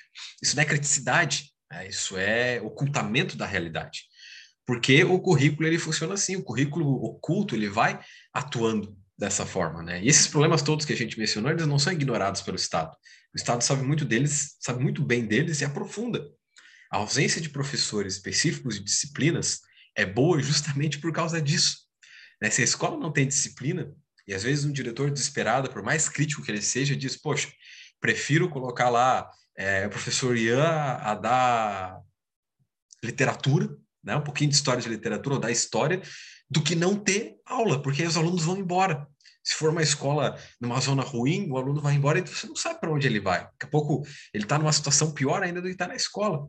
Isso 0.42 0.54
não 0.54 0.62
é 0.62 0.66
criticidade, 0.66 1.52
né? 1.70 1.88
isso 1.88 2.16
é 2.16 2.60
ocultamento 2.62 3.36
da 3.36 3.44
realidade. 3.44 4.04
Porque 4.64 5.02
o 5.02 5.18
currículo 5.18 5.66
ele 5.66 5.78
funciona 5.78 6.14
assim, 6.14 6.36
o 6.36 6.44
currículo 6.44 6.86
oculto 7.04 7.56
ele 7.56 7.68
vai 7.68 8.00
atuando 8.32 8.96
dessa 9.22 9.46
forma, 9.46 9.84
né? 9.84 10.02
E 10.02 10.08
esses 10.08 10.26
problemas 10.26 10.62
todos 10.62 10.84
que 10.84 10.92
a 10.92 10.96
gente 10.96 11.16
mencionou, 11.16 11.52
eles 11.52 11.64
não 11.64 11.78
são 11.78 11.92
ignorados 11.92 12.42
pelo 12.42 12.56
Estado. 12.56 12.90
O 13.32 13.36
Estado 13.36 13.62
sabe 13.62 13.82
muito 13.84 14.04
deles, 14.04 14.56
sabe 14.58 14.82
muito 14.82 15.00
bem 15.00 15.24
deles 15.24 15.60
e 15.60 15.64
aprofunda. 15.64 16.28
A 16.90 16.96
ausência 16.96 17.40
de 17.40 17.48
professores 17.48 18.14
específicos 18.14 18.74
de 18.74 18.84
disciplinas 18.84 19.60
é 19.96 20.04
boa 20.04 20.42
justamente 20.42 20.98
por 20.98 21.12
causa 21.12 21.40
disso. 21.40 21.78
Né? 22.40 22.50
Se 22.50 22.62
a 22.62 22.64
escola 22.64 22.98
não 22.98 23.12
tem 23.12 23.26
disciplina, 23.26 23.94
e 24.26 24.34
às 24.34 24.42
vezes 24.42 24.64
um 24.64 24.72
diretor 24.72 25.08
desesperado, 25.08 25.70
por 25.70 25.82
mais 25.84 26.08
crítico 26.08 26.42
que 26.42 26.50
ele 26.50 26.60
seja, 26.60 26.96
diz: 26.96 27.16
Poxa, 27.16 27.48
prefiro 28.00 28.48
colocar 28.48 28.90
lá 28.90 29.30
é, 29.56 29.86
o 29.86 29.90
professor 29.90 30.36
Ian 30.36 30.64
a 30.64 31.14
dar 31.14 32.00
literatura, 33.04 33.68
né? 34.02 34.16
um 34.16 34.24
pouquinho 34.24 34.50
de 34.50 34.56
história 34.56 34.82
de 34.82 34.88
literatura 34.88 35.36
ou 35.36 35.40
da 35.40 35.50
história, 35.50 36.02
do 36.52 36.62
que 36.62 36.74
não 36.74 36.94
ter 36.94 37.36
aula, 37.46 37.80
porque 37.82 38.02
os 38.02 38.16
alunos 38.16 38.44
vão 38.44 38.58
embora. 38.58 39.08
Se 39.42 39.56
for 39.56 39.70
uma 39.70 39.82
escola 39.82 40.38
numa 40.60 40.78
zona 40.78 41.02
ruim, 41.02 41.50
o 41.50 41.56
aluno 41.56 41.80
vai 41.80 41.94
embora 41.94 42.18
e 42.18 42.22
você 42.22 42.46
não 42.46 42.54
sabe 42.54 42.78
para 42.78 42.92
onde 42.92 43.06
ele 43.06 43.18
vai. 43.18 43.40
Daqui 43.40 43.64
a 43.64 43.66
pouco 43.66 44.06
ele 44.32 44.44
está 44.44 44.58
numa 44.58 44.72
situação 44.72 45.12
pior 45.12 45.42
ainda 45.42 45.60
do 45.60 45.66
que 45.66 45.72
está 45.72 45.88
na 45.88 45.96
escola. 45.96 46.46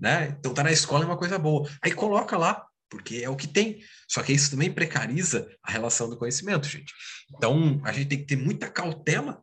Né? 0.00 0.34
Então, 0.38 0.50
estar 0.50 0.62
tá 0.62 0.68
na 0.68 0.72
escola 0.72 1.04
é 1.04 1.06
uma 1.06 1.18
coisa 1.18 1.38
boa. 1.38 1.68
Aí 1.82 1.92
coloca 1.92 2.36
lá, 2.36 2.66
porque 2.90 3.18
é 3.18 3.28
o 3.28 3.36
que 3.36 3.46
tem. 3.46 3.80
Só 4.08 4.22
que 4.22 4.32
isso 4.32 4.50
também 4.50 4.72
precariza 4.72 5.48
a 5.62 5.70
relação 5.70 6.08
do 6.08 6.16
conhecimento, 6.16 6.66
gente. 6.66 6.92
Então, 7.36 7.80
a 7.84 7.92
gente 7.92 8.08
tem 8.08 8.18
que 8.18 8.26
ter 8.26 8.36
muita 8.36 8.68
cautela 8.68 9.40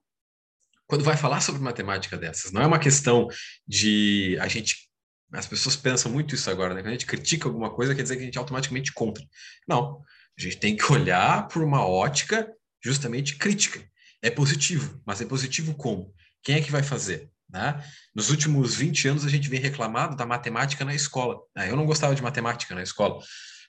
quando 0.88 1.04
vai 1.04 1.16
falar 1.16 1.40
sobre 1.40 1.62
matemática 1.62 2.18
dessas. 2.18 2.52
Não 2.52 2.62
é 2.62 2.68
uma 2.68 2.80
questão 2.80 3.28
de 3.66 4.38
a 4.42 4.48
gente. 4.48 4.89
As 5.34 5.46
pessoas 5.46 5.76
pensam 5.76 6.12
muito 6.12 6.34
isso 6.34 6.50
agora, 6.50 6.74
né? 6.74 6.82
Quando 6.82 6.90
a 6.90 6.92
gente 6.92 7.06
critica 7.06 7.48
alguma 7.48 7.70
coisa, 7.70 7.94
quer 7.94 8.02
dizer 8.02 8.16
que 8.16 8.24
a 8.24 8.26
gente 8.26 8.38
automaticamente 8.38 8.92
contra. 8.92 9.24
Não. 9.68 10.02
A 10.38 10.42
gente 10.42 10.58
tem 10.58 10.76
que 10.76 10.92
olhar 10.92 11.48
por 11.48 11.62
uma 11.62 11.86
ótica 11.86 12.52
justamente 12.84 13.36
crítica. 13.36 13.84
É 14.22 14.30
positivo, 14.30 15.02
mas 15.06 15.22
é 15.22 15.26
positivo 15.26 15.74
como? 15.76 16.14
Quem 16.42 16.56
é 16.56 16.62
que 16.62 16.72
vai 16.72 16.82
fazer? 16.82 17.30
Né? 17.50 17.84
Nos 18.16 18.30
últimos 18.30 18.76
20 18.76 19.08
anos, 19.08 19.26
a 19.26 19.30
gente 19.30 19.50
vem 19.50 19.60
reclamado 19.60 20.16
da 20.16 20.26
matemática 20.26 20.86
na 20.86 20.94
escola. 20.94 21.40
Eu 21.56 21.76
não 21.76 21.86
gostava 21.86 22.16
de 22.16 22.22
matemática 22.22 22.76
na 22.76 22.84
escola, 22.84 23.22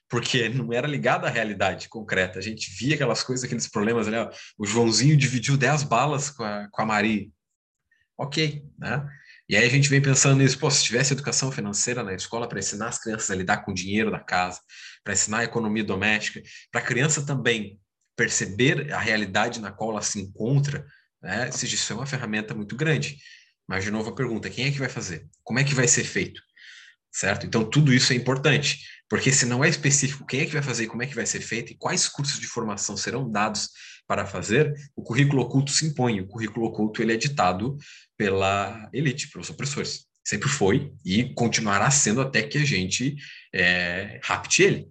porque 0.09 0.49
não 0.49 0.71
era 0.71 0.87
ligada 0.87 1.27
à 1.27 1.29
realidade 1.29 1.89
concreta. 1.89 2.39
A 2.39 2.41
gente 2.41 2.69
via 2.77 2.95
aquelas 2.95 3.23
coisas, 3.23 3.43
aqueles 3.43 3.67
problemas 3.67 4.07
ali, 4.07 4.17
ó, 4.17 4.29
o 4.57 4.65
Joãozinho 4.65 5.17
dividiu 5.17 5.57
10 5.57 5.83
balas 5.83 6.29
com 6.29 6.43
a, 6.43 6.67
com 6.69 6.81
a 6.81 6.85
Maria. 6.85 7.27
Ok, 8.17 8.63
né? 8.77 9.05
E 9.51 9.57
aí 9.57 9.65
a 9.65 9.69
gente 9.69 9.89
vem 9.89 10.01
pensando 10.01 10.37
nisso, 10.37 10.57
pô, 10.57 10.71
se 10.71 10.81
tivesse 10.81 11.11
educação 11.11 11.51
financeira 11.51 12.01
na 12.03 12.13
escola 12.13 12.47
para 12.47 12.57
ensinar 12.57 12.87
as 12.87 12.97
crianças 12.97 13.29
a 13.29 13.35
lidar 13.35 13.65
com 13.65 13.71
o 13.71 13.73
dinheiro 13.73 14.09
da 14.09 14.17
casa, 14.17 14.61
para 15.03 15.11
ensinar 15.11 15.39
a 15.39 15.43
economia 15.43 15.83
doméstica, 15.83 16.41
para 16.71 16.79
a 16.79 16.83
criança 16.85 17.25
também 17.25 17.77
perceber 18.15 18.93
a 18.93 18.99
realidade 18.99 19.59
na 19.59 19.69
qual 19.69 19.91
ela 19.91 20.01
se 20.01 20.21
encontra, 20.21 20.85
né? 21.21 21.49
Isso 21.49 21.91
é 21.91 21.95
uma 21.97 22.05
ferramenta 22.05 22.55
muito 22.55 22.77
grande. 22.77 23.17
Mas, 23.67 23.83
de 23.83 23.91
novo, 23.91 24.11
a 24.11 24.15
pergunta, 24.15 24.49
quem 24.49 24.67
é 24.67 24.71
que 24.71 24.79
vai 24.79 24.87
fazer? 24.87 25.27
Como 25.43 25.59
é 25.59 25.65
que 25.65 25.75
vai 25.75 25.85
ser 25.85 26.05
feito? 26.05 26.41
Certo? 27.11 27.45
Então, 27.45 27.63
tudo 27.63 27.93
isso 27.93 28.13
é 28.13 28.15
importante. 28.15 28.79
Porque 29.09 29.31
se 29.31 29.45
não 29.45 29.63
é 29.63 29.67
específico 29.67 30.25
quem 30.25 30.41
é 30.41 30.45
que 30.45 30.53
vai 30.53 30.63
fazer, 30.63 30.87
como 30.87 31.03
é 31.03 31.05
que 31.05 31.15
vai 31.15 31.25
ser 31.25 31.41
feito 31.41 31.73
e 31.73 31.75
quais 31.75 32.07
cursos 32.07 32.39
de 32.39 32.47
formação 32.47 32.95
serão 32.95 33.29
dados 33.29 33.69
para 34.07 34.25
fazer, 34.25 34.73
o 34.95 35.03
currículo 35.03 35.41
oculto 35.41 35.71
se 35.71 35.85
impõe. 35.85 36.21
O 36.21 36.27
currículo 36.27 36.65
oculto 36.65 37.01
ele 37.01 37.13
é 37.13 37.17
ditado 37.17 37.77
pela 38.17 38.89
elite, 38.93 39.29
pelos 39.29 39.49
opressores. 39.49 40.05
Sempre 40.23 40.47
foi 40.47 40.93
e 41.03 41.33
continuará 41.33 41.91
sendo 41.91 42.21
até 42.21 42.43
que 42.43 42.57
a 42.57 42.65
gente 42.65 43.15
é, 43.53 44.19
rapte 44.23 44.63
ele. 44.63 44.89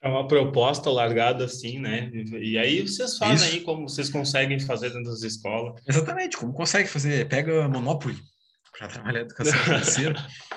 É 0.00 0.08
uma 0.08 0.28
proposta 0.28 0.90
largada 0.90 1.44
assim, 1.44 1.80
né? 1.80 2.08
E 2.40 2.56
aí 2.56 2.86
vocês 2.86 3.18
fazem 3.18 3.34
Isso. 3.34 3.56
aí 3.56 3.60
como 3.62 3.88
vocês 3.88 4.08
conseguem 4.08 4.60
fazer 4.60 4.90
dentro 4.90 5.10
das 5.10 5.22
escolas. 5.22 5.82
Exatamente, 5.88 6.36
como 6.36 6.52
consegue 6.52 6.88
fazer. 6.88 7.26
Pega 7.28 7.68
Monopoly 7.68 8.16
para 8.78 8.86
trabalhar 8.86 9.20
educação 9.22 9.58
financeira. 9.58 10.14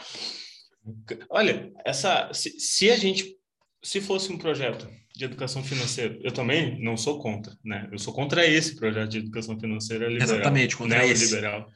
Olha, 1.30 1.72
essa, 1.86 2.32
se, 2.34 2.60
se, 2.60 2.90
a 2.90 2.98
gente, 2.98 3.36
se 3.84 4.02
fosse 4.02 4.32
um 4.32 4.38
projeto 4.38 4.90
de 5.16 5.26
educação 5.26 5.64
financeira, 5.64 6.18
eu 6.24 6.32
também 6.32 6.82
não 6.82 6.98
sou 6.98 7.20
contra, 7.20 7.54
né? 7.64 7.88
Eu 7.92 8.00
sou 8.00 8.14
contra 8.14 8.46
esse 8.46 8.76
projeto 8.76 9.10
de 9.10 9.20
educação 9.20 9.60
financeira 9.60 10.08
liberal. 10.08 10.36
Exatamente, 10.36 10.78
contra 10.78 11.06
esse. 11.06 11.36
liberal. 11.36 11.70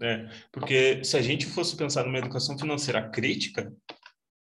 Né? 0.00 0.30
Porque 0.50 1.04
se 1.04 1.16
a 1.16 1.22
gente 1.22 1.46
fosse 1.46 1.76
pensar 1.76 2.04
numa 2.04 2.18
educação 2.18 2.58
financeira 2.58 3.08
crítica, 3.08 3.72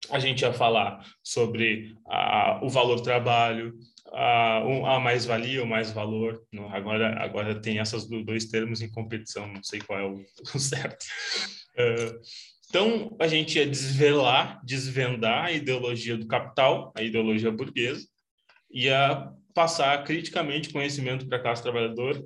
a 0.09 0.19
gente 0.19 0.41
ia 0.41 0.53
falar 0.53 1.03
sobre 1.23 1.95
a, 2.05 2.59
o 2.63 2.69
valor 2.69 2.97
do 2.97 3.03
trabalho, 3.03 3.73
a, 4.13 4.95
a 4.95 4.99
mais-valia, 4.99 5.63
o 5.63 5.67
mais-valor. 5.67 6.43
Agora, 6.71 7.21
agora 7.21 7.59
tem 7.59 7.77
esses 7.77 8.07
dois 8.07 8.45
termos 8.45 8.81
em 8.81 8.89
competição, 8.89 9.47
não 9.47 9.63
sei 9.63 9.79
qual 9.79 9.99
é 9.99 10.05
o, 10.05 10.23
o 10.55 10.59
certo. 10.59 11.05
Uh, 11.77 12.19
então, 12.69 13.15
a 13.19 13.27
gente 13.27 13.57
ia 13.57 13.65
desvelar, 13.65 14.61
desvendar 14.63 15.45
a 15.45 15.51
ideologia 15.51 16.17
do 16.17 16.27
capital, 16.27 16.93
a 16.95 17.01
ideologia 17.01 17.51
burguesa, 17.51 18.07
ia 18.69 19.31
passar 19.53 20.03
criticamente 20.03 20.69
conhecimento 20.69 21.27
para 21.27 21.37
a 21.37 21.41
classe 21.41 21.63
trabalhadora 21.63 22.23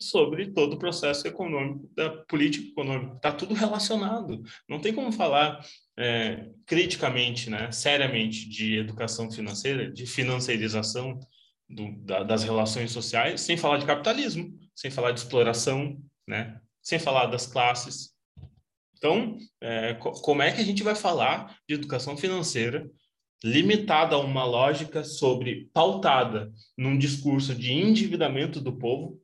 sobre 0.00 0.48
todo 0.48 0.74
o 0.74 0.78
processo 0.78 1.26
econômico, 1.26 1.88
da 1.94 2.10
política 2.10 2.68
econômica. 2.68 3.16
Está 3.16 3.32
tudo 3.32 3.54
relacionado. 3.54 4.42
Não 4.68 4.80
tem 4.80 4.92
como 4.92 5.10
falar 5.10 5.64
é, 5.98 6.50
criticamente, 6.66 7.48
né, 7.48 7.70
seriamente, 7.72 8.48
de 8.48 8.78
educação 8.78 9.30
financeira, 9.30 9.90
de 9.90 10.06
financiarização 10.06 11.18
do, 11.68 11.92
da, 12.04 12.22
das 12.22 12.44
relações 12.44 12.92
sociais, 12.92 13.40
sem 13.40 13.56
falar 13.56 13.78
de 13.78 13.86
capitalismo, 13.86 14.58
sem 14.74 14.90
falar 14.90 15.12
de 15.12 15.20
exploração, 15.20 15.98
né, 16.28 16.60
sem 16.82 16.98
falar 16.98 17.26
das 17.26 17.46
classes, 17.46 18.15
então, 18.96 19.36
é, 19.60 19.94
como 19.94 20.42
é 20.42 20.50
que 20.50 20.60
a 20.60 20.64
gente 20.64 20.82
vai 20.82 20.94
falar 20.94 21.56
de 21.68 21.74
educação 21.74 22.16
financeira 22.16 22.88
limitada 23.44 24.16
a 24.16 24.18
uma 24.18 24.44
lógica 24.44 25.04
sobre 25.04 25.68
pautada 25.72 26.50
num 26.76 26.96
discurso 26.96 27.54
de 27.54 27.72
endividamento 27.72 28.60
do 28.60 28.76
povo, 28.76 29.20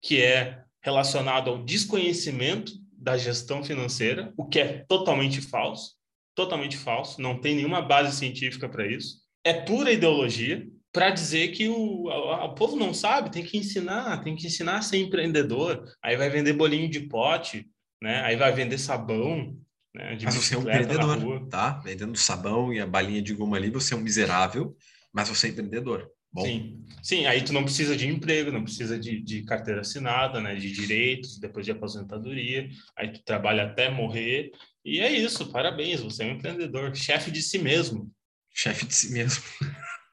que 0.00 0.22
é 0.22 0.62
relacionado 0.80 1.50
ao 1.50 1.64
desconhecimento 1.64 2.72
da 2.92 3.16
gestão 3.16 3.62
financeira, 3.64 4.32
o 4.36 4.46
que 4.46 4.60
é 4.60 4.84
totalmente 4.88 5.40
falso, 5.40 5.96
totalmente 6.34 6.76
falso, 6.76 7.20
não 7.20 7.40
tem 7.40 7.56
nenhuma 7.56 7.82
base 7.82 8.16
científica 8.16 8.68
para 8.68 8.86
isso. 8.86 9.20
É 9.44 9.52
pura 9.52 9.92
ideologia 9.92 10.66
para 10.92 11.10
dizer 11.10 11.48
que 11.48 11.68
o, 11.68 12.08
o 12.08 12.54
povo 12.54 12.76
não 12.76 12.94
sabe, 12.94 13.30
tem 13.30 13.44
que 13.44 13.58
ensinar, 13.58 14.22
tem 14.22 14.34
que 14.34 14.46
ensinar 14.46 14.78
a 14.78 14.82
ser 14.82 14.98
empreendedor, 14.98 15.84
aí 16.02 16.16
vai 16.16 16.30
vender 16.30 16.52
bolinho 16.52 16.88
de 16.88 17.00
pote, 17.00 17.66
né? 18.02 18.20
Aí 18.22 18.36
vai 18.36 18.52
vender 18.52 18.78
sabão, 18.78 19.56
né? 19.94 20.18
mas 20.22 20.34
você 20.34 20.54
é 20.54 20.58
um 20.58 20.62
empreendedor, 20.62 21.48
tá? 21.48 21.78
Vendendo 21.84 22.16
sabão 22.16 22.72
e 22.72 22.80
a 22.80 22.86
balinha 22.86 23.22
de 23.22 23.34
goma 23.34 23.56
ali, 23.56 23.70
você 23.70 23.94
é 23.94 23.96
um 23.96 24.00
miserável, 24.00 24.76
mas 25.12 25.28
você 25.28 25.48
é 25.48 25.50
empreendedor. 25.50 26.10
Bom. 26.32 26.44
Sim, 26.44 26.84
sim, 27.02 27.26
aí 27.26 27.42
tu 27.42 27.52
não 27.54 27.64
precisa 27.64 27.96
de 27.96 28.06
emprego, 28.06 28.52
não 28.52 28.62
precisa 28.62 28.98
de, 28.98 29.22
de 29.22 29.42
carteira 29.44 29.80
assinada, 29.80 30.38
né, 30.38 30.54
de 30.54 30.70
direitos, 30.70 31.38
depois 31.38 31.64
de 31.64 31.72
aposentadoria, 31.72 32.68
aí 32.94 33.10
tu 33.10 33.22
trabalha 33.24 33.64
até 33.64 33.88
morrer, 33.88 34.50
e 34.84 35.00
é 35.00 35.10
isso, 35.10 35.50
parabéns, 35.50 36.00
você 36.00 36.24
é 36.24 36.26
um 36.26 36.32
empreendedor, 36.32 36.94
chefe 36.94 37.30
de 37.30 37.40
si 37.40 37.58
mesmo. 37.58 38.12
Chefe 38.54 38.84
de 38.84 38.94
si 38.94 39.12
mesmo. 39.12 39.42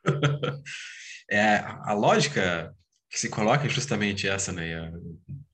é, 1.29 1.57
a 1.57 1.93
lógica 1.93 2.73
que 3.09 3.19
se 3.19 3.27
coloca 3.27 3.65
é 3.65 3.69
justamente 3.69 4.25
essa, 4.25 4.53
né, 4.53 4.91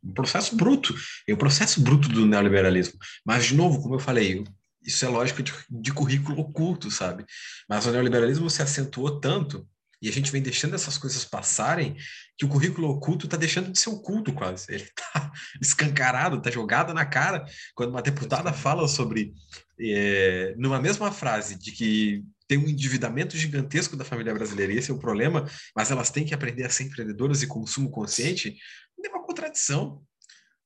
um 0.03 0.13
processo 0.13 0.55
bruto, 0.55 0.95
é 1.27 1.33
o 1.33 1.37
processo 1.37 1.81
bruto 1.81 2.07
do 2.09 2.25
neoliberalismo. 2.25 2.97
Mas, 3.25 3.45
de 3.45 3.55
novo, 3.55 3.81
como 3.81 3.95
eu 3.95 3.99
falei, 3.99 4.43
isso 4.81 5.05
é 5.05 5.09
lógica 5.09 5.43
de, 5.43 5.53
de 5.69 5.91
currículo 5.93 6.39
oculto, 6.39 6.89
sabe? 6.89 7.25
Mas 7.67 7.85
o 7.85 7.91
neoliberalismo 7.91 8.49
se 8.49 8.61
acentuou 8.61 9.19
tanto 9.19 9.67
e 10.01 10.07
a 10.07 10.11
gente 10.11 10.31
vem 10.31 10.41
deixando 10.41 10.75
essas 10.75 10.97
coisas 10.97 11.25
passarem 11.25 11.95
que 12.37 12.45
o 12.45 12.49
currículo 12.49 12.89
oculto 12.89 13.25
está 13.25 13.35
deixando 13.35 13.71
de 13.71 13.77
ser 13.77 13.89
oculto 13.89 14.31
quase. 14.31 14.65
Ele 14.69 14.83
está 14.83 15.31
escancarado, 15.61 16.37
está 16.37 16.49
jogado 16.49 16.93
na 16.93 17.05
cara. 17.05 17.45
Quando 17.75 17.89
uma 17.89 18.01
deputada 18.01 18.53
fala 18.53 18.87
sobre, 18.87 19.33
é, 19.79 20.55
numa 20.57 20.79
mesma 20.79 21.11
frase, 21.11 21.55
de 21.55 21.73
que 21.73 22.23
tem 22.47 22.57
um 22.57 22.67
endividamento 22.67 23.37
gigantesco 23.37 23.97
da 23.97 24.05
família 24.05 24.33
brasileira, 24.33 24.73
e 24.73 24.77
esse 24.77 24.89
é 24.89 24.93
o 24.93 24.99
problema, 24.99 25.47
mas 25.75 25.91
elas 25.91 26.09
têm 26.09 26.25
que 26.25 26.33
aprender 26.33 26.63
a 26.63 26.69
ser 26.69 26.85
empreendedoras 26.85 27.43
e 27.43 27.47
consumo 27.47 27.91
consciente, 27.91 28.55
tem 29.01 29.11
uma 29.11 29.23
contradição, 29.23 30.03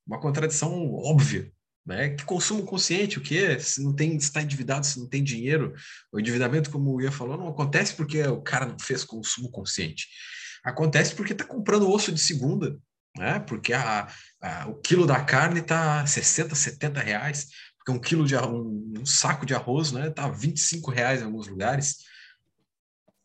uma 0.06 0.19
contradição 0.19 0.93
óbvia. 0.93 1.52
Né? 1.86 2.12
Que 2.12 2.24
consumo 2.24 2.63
consciente, 2.63 3.17
o 3.17 3.22
que? 3.22 3.60
Se 3.60 3.84
não 3.84 3.93
tem, 3.93 4.15
está 4.15 4.41
endividado, 4.41 4.86
se 4.86 4.98
não 4.98 5.08
tem 5.08 5.22
dinheiro, 5.22 5.74
o 6.13 6.19
endividamento, 6.19 6.72
como 6.72 6.93
o 6.93 7.02
Ian 7.02 7.12
falou, 7.12 7.38
não 7.38 7.50
acontece 7.50 7.93
porque 7.93 8.24
o 8.24 8.41
cara 8.41 8.65
não 8.65 8.80
fez 8.80 9.04
consumo 9.04 9.52
consciente. 9.52 10.08
Acontece 10.63 11.13
porque 11.13 11.34
está 11.34 11.43
comprando 11.43 11.89
osso 11.89 12.12
de 12.12 12.22
segunda, 12.22 12.80
né? 13.17 13.39
Porque 13.39 13.74
a, 13.74 14.08
a, 14.41 14.67
o 14.69 14.76
quilo 14.76 15.06
da 15.06 15.22
carne 15.22 15.60
está 15.60 16.06
60, 16.06 16.56
70 16.56 17.02
reais, 17.02 17.50
porque 17.78 17.91
um 17.91 18.00
quilo 18.00 18.26
de 18.26 18.36
um, 18.38 18.93
um 18.98 19.06
saco 19.06 19.46
de 19.46 19.54
arroz, 19.54 19.91
né? 19.91 20.10
Tá 20.10 20.30
25 20.30 20.89
reais 20.89 21.22
em 21.22 21.26
alguns 21.26 21.48
lugares. 21.48 21.98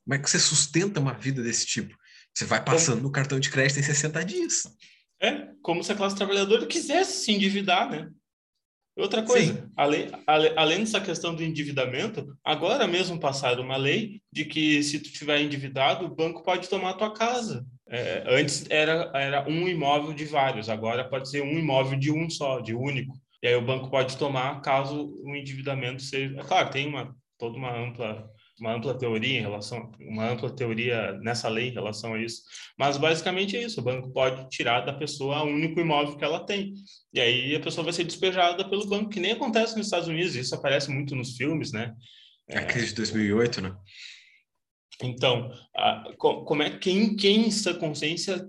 Como 0.05 0.15
é 0.15 0.19
que 0.19 0.29
você 0.29 0.39
sustenta 0.39 0.99
uma 0.99 1.15
vida 1.15 1.43
desse 1.43 1.65
tipo? 1.65 1.97
Você 2.35 2.45
vai 2.45 2.65
passando 2.65 3.03
no 3.03 3.13
cartão 3.13 3.39
de 3.39 3.51
crédito 3.51 3.79
em 3.79 3.83
60 3.85 4.25
dias. 4.25 4.65
É, 5.21 5.49
como 5.63 5.83
se 5.83 5.93
a 5.93 5.97
classe 5.97 6.17
trabalhadora 6.17 6.67
quisesse 6.67 7.25
se 7.25 7.33
endividar, 7.33 7.91
né? 7.91 8.09
Outra 8.97 9.23
coisa, 9.23 9.71
além, 9.77 10.09
além 10.57 10.81
dessa 10.81 11.01
questão 11.01 11.33
do 11.33 11.45
endividamento, 11.45 12.37
agora 12.43 12.85
mesmo 12.85 13.21
passaram 13.21 13.63
uma 13.63 13.77
lei 13.77 14.21
de 14.33 14.45
que 14.45 14.83
se 14.83 14.99
tu 14.99 15.13
tiver 15.13 15.41
endividado, 15.41 16.05
o 16.05 16.15
banco 16.15 16.43
pode 16.43 16.69
tomar 16.69 16.91
a 16.91 16.95
tua 16.95 17.13
casa. 17.15 17.65
É, 17.89 18.25
antes 18.27 18.67
era, 18.69 19.11
era 19.15 19.49
um 19.49 19.69
imóvel 19.69 20.13
de 20.13 20.25
vários, 20.25 20.69
agora 20.69 21.09
pode 21.09 21.31
ser 21.31 21.43
um 21.43 21.59
imóvel 21.59 21.97
de 21.97 22.11
um 22.11 22.29
só, 22.29 22.59
de 22.59 22.75
único. 22.75 23.15
E 23.41 23.47
aí 23.47 23.55
o 23.55 23.65
banco 23.65 23.89
pode 23.89 24.17
tomar 24.17 24.61
caso 24.63 25.17
o 25.23 25.37
endividamento 25.37 26.03
seja... 26.03 26.37
É 26.37 26.43
claro, 26.43 26.71
tem 26.71 26.89
uma, 26.89 27.17
toda 27.39 27.57
uma 27.57 27.73
ampla 27.73 28.29
uma 28.61 28.75
ampla 28.75 28.97
teoria 28.97 29.39
em 29.39 29.43
relação, 29.43 29.91
uma 30.01 30.29
ampla 30.31 30.55
teoria 30.55 31.13
nessa 31.21 31.49
lei 31.49 31.69
em 31.69 31.75
relação 31.75 32.15
a 32.15 32.23
isso. 32.23 32.43
Mas 32.79 32.97
basicamente 32.97 33.57
é 33.57 33.63
isso: 33.63 33.81
o 33.81 33.85
banco 33.85 34.11
pode 34.11 34.49
tirar 34.49 34.81
da 34.81 34.93
pessoa 34.93 35.43
o 35.43 35.49
único 35.49 35.81
imóvel 35.81 36.17
que 36.17 36.25
ela 36.25 36.45
tem. 36.45 36.75
E 37.13 37.21
aí 37.21 37.55
a 37.55 37.61
pessoa 37.61 37.85
vai 37.85 37.93
ser 37.93 38.05
despejada 38.05 38.69
pelo 38.69 38.87
banco, 38.87 39.11
que 39.11 39.21
nem 39.21 39.33
acontece 39.33 39.77
nos 39.77 39.87
Estados 39.87 40.09
Unidos. 40.09 40.35
Isso 40.35 40.55
aparece 40.55 40.91
muito 40.91 41.15
nos 41.15 41.37
filmes, 41.37 41.73
né? 41.73 41.95
A 42.51 42.63
crise 42.63 42.89
de 42.89 42.95
2008, 42.95 43.61
né? 43.61 43.77
Então, 45.03 45.53
a, 45.77 46.13
como 46.17 46.63
é 46.63 46.77
quem 46.79 47.15
quem 47.15 47.47
essa 47.47 47.75
consciência 47.75 48.45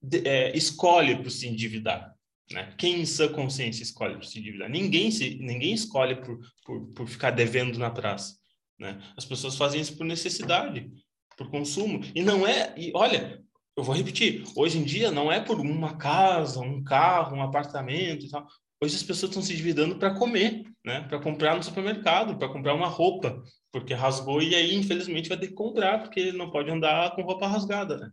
de, 0.00 0.26
é, 0.26 0.56
escolhe 0.56 1.16
para 1.16 1.30
se 1.30 1.48
endividar? 1.48 2.14
Né? 2.50 2.72
Quem 2.78 3.00
em 3.00 3.06
sã 3.06 3.28
consciência 3.28 3.82
escolhe 3.82 4.24
se 4.26 4.38
endividar? 4.38 4.70
Ninguém, 4.70 5.10
se, 5.10 5.34
ninguém 5.36 5.74
escolhe 5.74 6.16
por, 6.16 6.38
por, 6.64 6.86
por 6.92 7.08
ficar 7.08 7.30
devendo 7.30 7.78
na 7.78 7.90
praça. 7.90 8.37
Né? 8.78 9.00
As 9.16 9.24
pessoas 9.24 9.56
fazem 9.56 9.80
isso 9.80 9.96
por 9.96 10.04
necessidade, 10.04 10.90
por 11.36 11.50
consumo. 11.50 12.00
E 12.14 12.22
não 12.22 12.46
é. 12.46 12.74
E 12.76 12.92
olha, 12.94 13.42
eu 13.76 13.82
vou 13.82 13.94
repetir: 13.94 14.44
hoje 14.56 14.78
em 14.78 14.84
dia 14.84 15.10
não 15.10 15.30
é 15.30 15.40
por 15.40 15.60
uma 15.60 15.96
casa, 15.96 16.60
um 16.60 16.82
carro, 16.82 17.36
um 17.36 17.42
apartamento 17.42 18.26
e 18.26 18.30
tal. 18.30 18.46
Hoje 18.80 18.94
as 18.94 19.02
pessoas 19.02 19.30
estão 19.30 19.42
se 19.42 19.52
endividando 19.52 19.96
para 19.96 20.14
comer, 20.14 20.62
né? 20.84 21.00
para 21.08 21.18
comprar 21.18 21.56
no 21.56 21.62
supermercado, 21.62 22.38
para 22.38 22.48
comprar 22.48 22.74
uma 22.74 22.86
roupa, 22.86 23.42
porque 23.72 23.92
rasgou 23.92 24.40
e 24.40 24.54
aí, 24.54 24.72
infelizmente, 24.72 25.28
vai 25.28 25.36
ter 25.36 25.48
que 25.48 25.54
comprar, 25.54 25.98
porque 26.00 26.30
não 26.30 26.48
pode 26.48 26.70
andar 26.70 27.14
com 27.16 27.22
roupa 27.22 27.48
rasgada. 27.48 27.96
Né? 27.96 28.10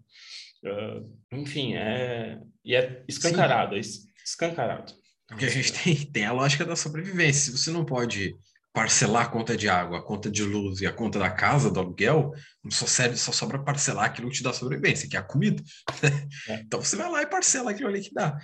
Uh, 0.65 1.37
enfim, 1.37 1.75
é, 1.75 2.39
e 2.63 2.75
é 2.75 3.03
escancarado, 3.07 3.75
é 3.75 3.79
escancarado. 3.79 4.91
Porque 5.27 5.45
a 5.45 5.49
gente 5.49 5.71
tem, 5.71 5.95
tem 5.95 6.25
a 6.25 6.31
lógica 6.31 6.65
da 6.65 6.75
sobrevivência. 6.75 7.55
Você 7.55 7.71
não 7.71 7.85
pode 7.85 8.35
parcelar 8.75 9.23
a 9.23 9.29
conta 9.29 9.55
de 9.55 9.69
água, 9.69 9.99
a 9.99 10.01
conta 10.01 10.29
de 10.29 10.43
luz 10.43 10.81
e 10.81 10.85
a 10.85 10.91
conta 10.91 11.17
da 11.17 11.31
casa, 11.31 11.71
do 11.71 11.79
aluguel, 11.79 12.33
só 12.69 12.85
serve, 12.85 13.15
só 13.15 13.31
sobra 13.31 13.57
parcelar 13.57 14.03
aquilo 14.03 14.29
que 14.29 14.35
te 14.35 14.43
dá 14.43 14.51
sobrevivência, 14.51 15.07
que 15.07 15.15
é 15.15 15.19
a 15.19 15.23
comida. 15.23 15.63
É. 16.49 16.59
Então 16.59 16.81
você 16.81 16.97
vai 16.97 17.09
lá 17.09 17.21
e 17.21 17.27
parcela 17.27 17.71
aquilo 17.71 17.87
ali 17.87 18.01
que 18.01 18.13
dá. 18.13 18.37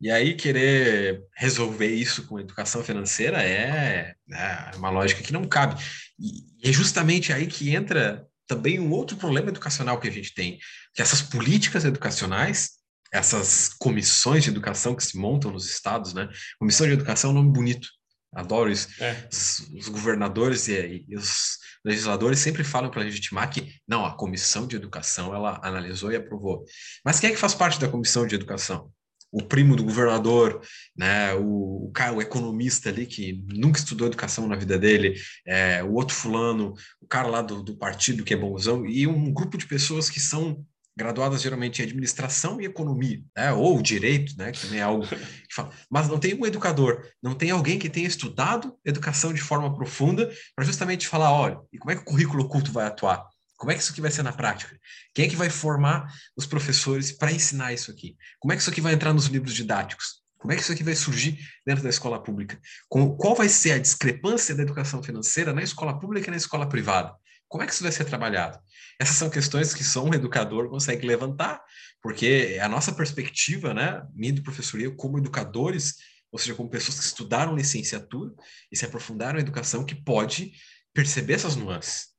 E 0.00 0.10
aí 0.10 0.34
querer 0.34 1.22
resolver 1.36 1.94
isso 1.94 2.26
com 2.26 2.40
educação 2.40 2.82
financeira 2.82 3.42
é, 3.42 4.14
é 4.32 4.76
uma 4.76 4.88
lógica 4.88 5.22
que 5.22 5.32
não 5.32 5.44
cabe. 5.44 5.80
E 6.18 6.68
é 6.68 6.72
justamente 6.72 7.32
aí 7.32 7.46
que 7.46 7.74
entra 7.74 8.26
também 8.46 8.80
um 8.80 8.90
outro 8.90 9.18
problema 9.18 9.50
educacional 9.50 10.00
que 10.00 10.08
a 10.08 10.10
gente 10.10 10.32
tem, 10.34 10.58
que 10.94 11.02
essas 11.02 11.20
políticas 11.20 11.84
educacionais, 11.84 12.70
essas 13.12 13.68
comissões 13.68 14.44
de 14.44 14.50
educação 14.50 14.94
que 14.94 15.04
se 15.04 15.18
montam 15.18 15.50
nos 15.50 15.68
estados, 15.68 16.14
né? 16.14 16.28
Comissão 16.58 16.86
de 16.86 16.94
educação 16.94 17.30
é 17.30 17.32
um 17.32 17.36
nome 17.36 17.52
bonito, 17.52 17.88
adoro 18.34 18.70
isso. 18.70 18.88
É. 19.00 19.28
Os, 19.30 19.88
governadores 19.88 20.68
e, 20.68 21.04
e, 21.08 21.16
os 21.16 21.58
legisladores 21.84 22.38
sempre 22.38 22.64
falam 22.64 22.90
para 22.90 23.02
legitimar 23.02 23.50
que 23.50 23.74
não, 23.86 24.04
a 24.04 24.16
comissão 24.16 24.66
de 24.66 24.76
educação 24.76 25.34
ela 25.34 25.60
analisou 25.62 26.12
e 26.12 26.16
aprovou. 26.16 26.64
Mas 27.04 27.20
quem 27.20 27.30
é 27.30 27.32
que 27.32 27.38
faz 27.38 27.54
parte 27.54 27.80
da 27.80 27.88
comissão 27.88 28.26
de 28.26 28.34
educação? 28.34 28.90
o 29.34 29.42
primo 29.42 29.74
do 29.74 29.82
governador, 29.82 30.62
né, 30.96 31.34
o, 31.34 31.86
o, 31.88 31.90
cara, 31.92 32.12
o 32.12 32.22
economista 32.22 32.88
ali 32.88 33.04
que 33.04 33.44
nunca 33.52 33.80
estudou 33.80 34.06
educação 34.06 34.46
na 34.46 34.54
vida 34.54 34.78
dele, 34.78 35.20
é, 35.44 35.82
o 35.82 35.92
outro 35.94 36.14
fulano, 36.14 36.72
o 37.00 37.06
cara 37.08 37.26
lá 37.26 37.42
do, 37.42 37.60
do 37.60 37.76
partido 37.76 38.22
que 38.22 38.32
é 38.32 38.36
bonzão, 38.36 38.86
e 38.86 39.08
um 39.08 39.32
grupo 39.32 39.58
de 39.58 39.66
pessoas 39.66 40.08
que 40.08 40.20
são 40.20 40.64
graduadas 40.96 41.42
geralmente 41.42 41.80
em 41.80 41.84
administração 41.84 42.60
e 42.60 42.64
economia, 42.64 43.22
né? 43.36 43.52
ou 43.52 43.82
direito, 43.82 44.36
né? 44.36 44.52
que 44.52 44.60
também 44.60 44.78
é 44.78 44.82
algo 44.82 45.06
que 45.06 45.54
fala, 45.54 45.70
mas 45.90 46.08
não 46.08 46.18
tem 46.18 46.34
um 46.34 46.46
educador, 46.46 47.04
não 47.22 47.34
tem 47.34 47.50
alguém 47.50 47.78
que 47.78 47.90
tenha 47.90 48.06
estudado 48.06 48.76
educação 48.84 49.32
de 49.32 49.40
forma 49.40 49.74
profunda 49.74 50.32
para 50.54 50.64
justamente 50.64 51.08
falar, 51.08 51.32
olha, 51.32 51.58
e 51.72 51.78
como 51.78 51.90
é 51.90 51.96
que 51.96 52.02
o 52.02 52.04
currículo 52.04 52.44
oculto 52.44 52.72
vai 52.72 52.86
atuar? 52.86 53.26
Como 53.56 53.72
é 53.72 53.74
que 53.74 53.82
isso 53.82 53.92
aqui 53.92 54.00
vai 54.00 54.10
ser 54.10 54.22
na 54.22 54.32
prática? 54.32 54.76
Quem 55.14 55.26
é 55.26 55.28
que 55.28 55.36
vai 55.36 55.48
formar 55.48 56.12
os 56.36 56.46
professores 56.46 57.12
para 57.12 57.32
ensinar 57.32 57.72
isso 57.72 57.90
aqui? 57.90 58.16
Como 58.38 58.52
é 58.52 58.56
que 58.56 58.62
isso 58.62 58.70
aqui 58.70 58.80
vai 58.80 58.92
entrar 58.92 59.12
nos 59.12 59.26
livros 59.26 59.54
didáticos? 59.54 60.22
Como 60.38 60.52
é 60.52 60.56
que 60.56 60.62
isso 60.62 60.72
aqui 60.72 60.84
vai 60.84 60.94
surgir 60.94 61.38
dentro 61.66 61.82
da 61.82 61.88
escola 61.88 62.22
pública? 62.22 62.60
qual 62.90 63.34
vai 63.34 63.48
ser 63.48 63.72
a 63.72 63.78
discrepância 63.78 64.54
da 64.54 64.62
educação 64.62 65.02
financeira 65.02 65.54
na 65.54 65.62
escola 65.62 65.98
pública 65.98 66.28
e 66.28 66.30
na 66.32 66.36
escola 66.36 66.68
privada? 66.68 67.14
Como 67.54 67.62
é 67.62 67.66
que 67.66 67.72
isso 67.72 67.84
vai 67.84 67.92
ser 67.92 68.04
trabalhado? 68.04 68.58
Essas 68.98 69.14
são 69.14 69.30
questões 69.30 69.72
que 69.72 69.84
só 69.84 70.04
um 70.04 70.12
educador 70.12 70.68
consegue 70.68 71.06
levantar, 71.06 71.62
porque 72.02 72.56
é 72.56 72.60
a 72.60 72.68
nossa 72.68 72.92
perspectiva, 72.92 73.72
né, 73.72 74.02
minha 74.12 74.32
do 74.32 74.42
professoria, 74.42 74.90
como 74.90 75.18
educadores, 75.18 75.94
ou 76.32 76.38
seja, 76.40 76.56
como 76.56 76.68
pessoas 76.68 76.98
que 76.98 77.04
estudaram 77.04 77.54
licenciatura 77.54 78.32
e 78.72 78.76
se 78.76 78.84
aprofundaram 78.84 79.38
em 79.38 79.42
educação, 79.42 79.84
que 79.84 79.94
pode 79.94 80.50
perceber 80.92 81.34
essas 81.34 81.54
nuances 81.54 82.14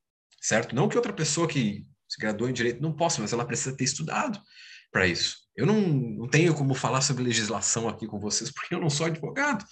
certo? 0.46 0.76
Não 0.76 0.88
que 0.88 0.96
outra 0.96 1.12
pessoa 1.12 1.48
que 1.48 1.86
se 2.08 2.22
graduou 2.22 2.50
em 2.50 2.54
direito 2.54 2.82
não 2.82 2.96
possa, 2.96 3.20
mas 3.20 3.34
ela 3.34 3.46
precisa 3.46 3.76
ter 3.76 3.84
estudado 3.84 4.40
para 4.92 5.08
isso. 5.08 5.45
Eu 5.56 5.66
não, 5.66 5.82
não 5.82 6.28
tenho 6.28 6.54
como 6.54 6.74
falar 6.74 7.02
sobre 7.02 7.24
legislação 7.24 7.88
aqui 7.88 8.06
com 8.06 8.20
vocês, 8.20 8.52
porque 8.54 8.76
eu 8.76 8.80
não 8.80 8.90
sou 8.90 9.06
advogado. 9.06 9.66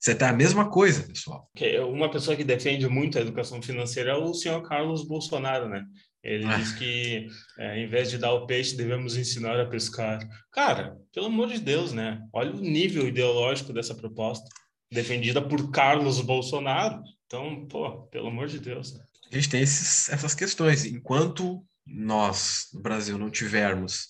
Você 0.00 0.12
está 0.12 0.28
a 0.28 0.32
mesma 0.32 0.68
coisa, 0.68 1.02
pessoal. 1.02 1.50
Uma 1.88 2.10
pessoa 2.10 2.36
que 2.36 2.44
defende 2.44 2.86
muito 2.88 3.18
a 3.18 3.22
educação 3.22 3.62
financeira 3.62 4.12
é 4.12 4.14
o 4.14 4.34
senhor 4.34 4.62
Carlos 4.62 5.06
Bolsonaro, 5.06 5.68
né? 5.68 5.84
Ele 6.22 6.44
ah. 6.44 6.56
diz 6.56 6.72
que, 6.72 7.28
é, 7.58 7.78
em 7.78 7.88
vez 7.88 8.10
de 8.10 8.18
dar 8.18 8.32
o 8.32 8.46
peixe, 8.46 8.76
devemos 8.76 9.16
ensinar 9.16 9.58
a 9.60 9.66
pescar. 9.66 10.18
Cara, 10.52 10.96
pelo 11.14 11.26
amor 11.26 11.48
de 11.48 11.60
Deus, 11.60 11.92
né? 11.92 12.20
Olha 12.32 12.52
o 12.52 12.60
nível 12.60 13.06
ideológico 13.06 13.72
dessa 13.72 13.94
proposta, 13.94 14.48
defendida 14.90 15.40
por 15.40 15.70
Carlos 15.70 16.20
Bolsonaro. 16.20 17.00
Então, 17.26 17.66
pô, 17.66 18.02
pelo 18.08 18.28
amor 18.28 18.48
de 18.48 18.58
Deus. 18.58 18.92
Né? 18.92 19.00
a 19.30 19.34
gente 19.34 19.48
tem 19.48 19.62
esses, 19.62 20.08
essas 20.08 20.34
questões. 20.34 20.84
Enquanto 20.84 21.64
nós, 21.86 22.68
no 22.72 22.80
Brasil, 22.80 23.18
não 23.18 23.30
tivermos 23.30 24.08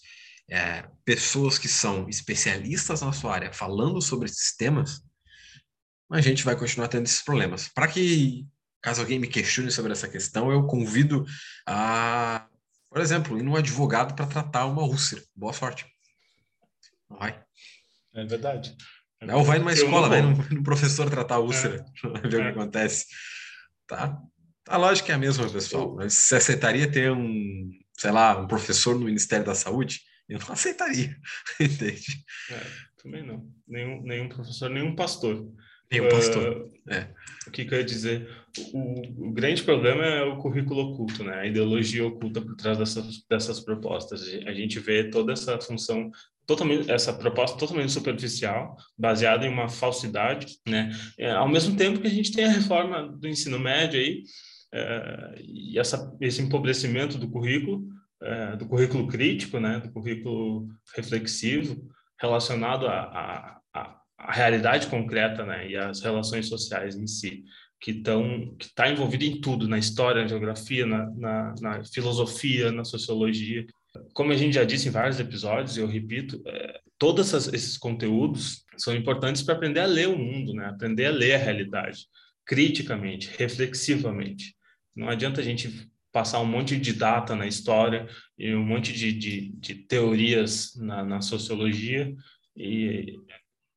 é, 0.49 0.85
pessoas 1.05 1.59
que 1.59 1.69
são 1.69 2.09
especialistas 2.09 3.03
na 3.03 3.13
sua 3.13 3.35
área 3.35 3.53
falando 3.53 4.01
sobre 4.01 4.27
esses 4.27 4.55
temas, 4.57 5.03
a 6.11 6.21
gente 6.21 6.45
vai 6.45 6.57
continuar 6.57 6.89
tendo 6.89 7.05
esses 7.05 7.23
problemas. 7.23 7.69
Para 7.69 7.89
que, 7.89 8.47
caso 8.81 9.01
alguém 9.01 9.19
me 9.19 9.27
questione 9.27 9.71
sobre 9.71 9.93
essa 9.93 10.09
questão, 10.09 10.51
eu 10.51 10.67
convido 10.67 11.25
a, 11.67 12.47
por 12.91 13.01
exemplo, 13.01 13.39
ir 13.39 13.43
num 13.43 13.57
advogado 13.57 14.15
para 14.15 14.27
tratar 14.27 14.67
uma 14.67 14.83
úlcera. 14.83 15.23
Boa 15.35 15.53
sorte. 15.53 15.85
Não 17.11 17.19
vai. 17.19 17.43
É 18.15 18.25
verdade. 18.25 18.77
É 19.21 19.35
Ou 19.35 19.45
vai 19.45 19.59
numa 19.59 19.73
escola, 19.73 20.09
vai 20.09 20.23
num, 20.23 20.37
num, 20.51 20.63
professor 20.63 21.11
tratar 21.11 21.37
a 21.37 21.41
úlcera, 21.41 21.85
é. 22.05 22.21
ver 22.29 22.41
é. 22.41 22.41
o 22.41 22.43
que 22.43 22.61
acontece. 22.61 23.07
Tá? 23.87 24.21
A 24.69 24.77
lógica 24.77 25.13
é 25.13 25.15
a 25.15 25.19
mesma, 25.19 25.49
pessoal. 25.49 25.97
Você 25.97 26.37
aceitaria 26.37 26.91
ter 26.91 27.11
um, 27.11 27.71
sei 27.97 28.11
lá, 28.11 28.39
um 28.39 28.47
professor 28.47 28.95
no 28.95 29.05
Ministério 29.07 29.45
da 29.45 29.55
Saúde? 29.55 30.01
Eu 30.29 30.39
não 30.41 30.53
aceitaria, 30.53 31.17
entende? 31.61 32.25
É, 32.51 32.61
também 33.03 33.25
não. 33.25 33.49
Nenhum, 33.67 34.03
nenhum 34.03 34.29
professor, 34.29 34.69
nenhum 34.69 34.95
pastor. 34.95 35.47
Nenhum 35.91 36.09
pastor, 36.09 36.62
uh, 36.62 36.93
é. 36.93 37.09
O 37.47 37.51
que, 37.53 37.65
que 37.65 37.73
eu 37.73 37.79
ia 37.79 37.85
dizer? 37.85 38.29
O, 38.73 39.29
o, 39.29 39.33
grande 39.33 39.62
problema 39.62 40.05
é 40.05 40.25
o 40.25 40.37
currículo 40.39 40.91
oculto, 40.91 41.23
né? 41.23 41.41
A 41.41 41.47
ideologia 41.47 42.05
oculta 42.05 42.41
por 42.41 42.57
trás 42.57 42.77
dessas, 42.77 43.25
dessas 43.31 43.61
propostas. 43.61 44.23
A 44.47 44.53
gente 44.53 44.81
vê 44.81 45.09
toda 45.09 45.33
essa 45.33 45.61
função 45.61 46.11
totalmente 46.45 46.91
essa 46.91 47.12
proposta 47.12 47.59
totalmente 47.59 47.93
superficial, 47.93 48.77
baseada 48.97 49.45
em 49.45 49.49
uma 49.49 49.69
falsidade, 49.69 50.59
né? 50.67 50.91
É, 51.19 51.33
ao 51.33 51.49
mesmo 51.49 51.77
tempo 51.77 52.01
que 52.01 52.07
a 52.07 52.11
gente 52.11 52.33
tem 52.33 52.45
a 52.45 52.53
reforma 52.53 53.07
do 53.09 53.29
ensino 53.29 53.59
médio 53.59 54.01
aí, 54.01 54.23
é, 54.73 55.35
e 55.39 55.79
essa, 55.79 56.17
esse 56.21 56.41
empobrecimento 56.41 57.19
do 57.19 57.29
currículo, 57.29 57.87
é, 58.23 58.57
do 58.57 58.67
currículo 58.67 59.07
crítico, 59.07 59.59
né, 59.59 59.81
do 59.81 59.91
currículo 59.91 60.69
reflexivo, 60.95 61.77
relacionado 62.21 62.87
à, 62.87 63.61
realidade 64.29 64.89
concreta 64.89 65.45
né, 65.45 65.71
e 65.71 65.77
às 65.77 66.01
relações 66.01 66.49
sociais 66.49 66.97
em 66.97 67.07
si, 67.07 67.45
que 67.81 67.91
estão 67.91 68.57
que 68.59 68.67
está 68.67 68.89
envolvido 68.89 69.25
em 69.25 69.41
tudo, 69.41 69.69
na 69.69 69.79
história, 69.79 70.23
na 70.23 70.29
geografia, 70.29 70.87
na, 70.87 71.11
na, 71.11 71.55
na, 71.61 71.85
filosofia, 71.85 72.73
na 72.73 72.85
sociologia. 72.85 73.67
Como 74.15 74.33
a 74.33 74.37
gente 74.37 74.55
já 74.55 74.65
disse 74.65 74.89
em 74.89 74.91
vários 74.91 75.21
episódios, 75.21 75.77
eu 75.77 75.87
repito, 75.87 76.43
é, 76.47 76.81
todos 76.99 77.33
esses 77.53 77.77
conteúdos 77.77 78.65
são 78.77 78.95
importantes 78.97 79.43
para 79.43 79.55
aprender 79.55 79.81
a 79.81 79.87
ler 79.87 80.09
o 80.09 80.19
mundo, 80.19 80.55
né? 80.55 80.67
aprender 80.67 81.07
a 81.07 81.13
ler 81.13 81.35
a 81.35 81.39
realidade 81.39 82.07
criticamente, 82.45 83.31
reflexivamente. 83.37 84.55
Não 84.95 85.09
adianta 85.09 85.41
a 85.41 85.45
gente 85.45 85.91
passar 86.17 86.41
um 86.41 86.47
monte 86.47 86.79
de 86.79 86.95
data 86.95 87.37
na 87.37 87.47
história 87.47 88.09
e 88.39 88.55
um 88.55 88.65
monte 88.65 88.91
de, 88.91 89.13
de, 89.13 89.53
de 89.59 89.75
teorias 89.75 90.75
na, 90.77 91.05
na 91.05 91.21
sociologia 91.21 92.17
e 92.57 93.19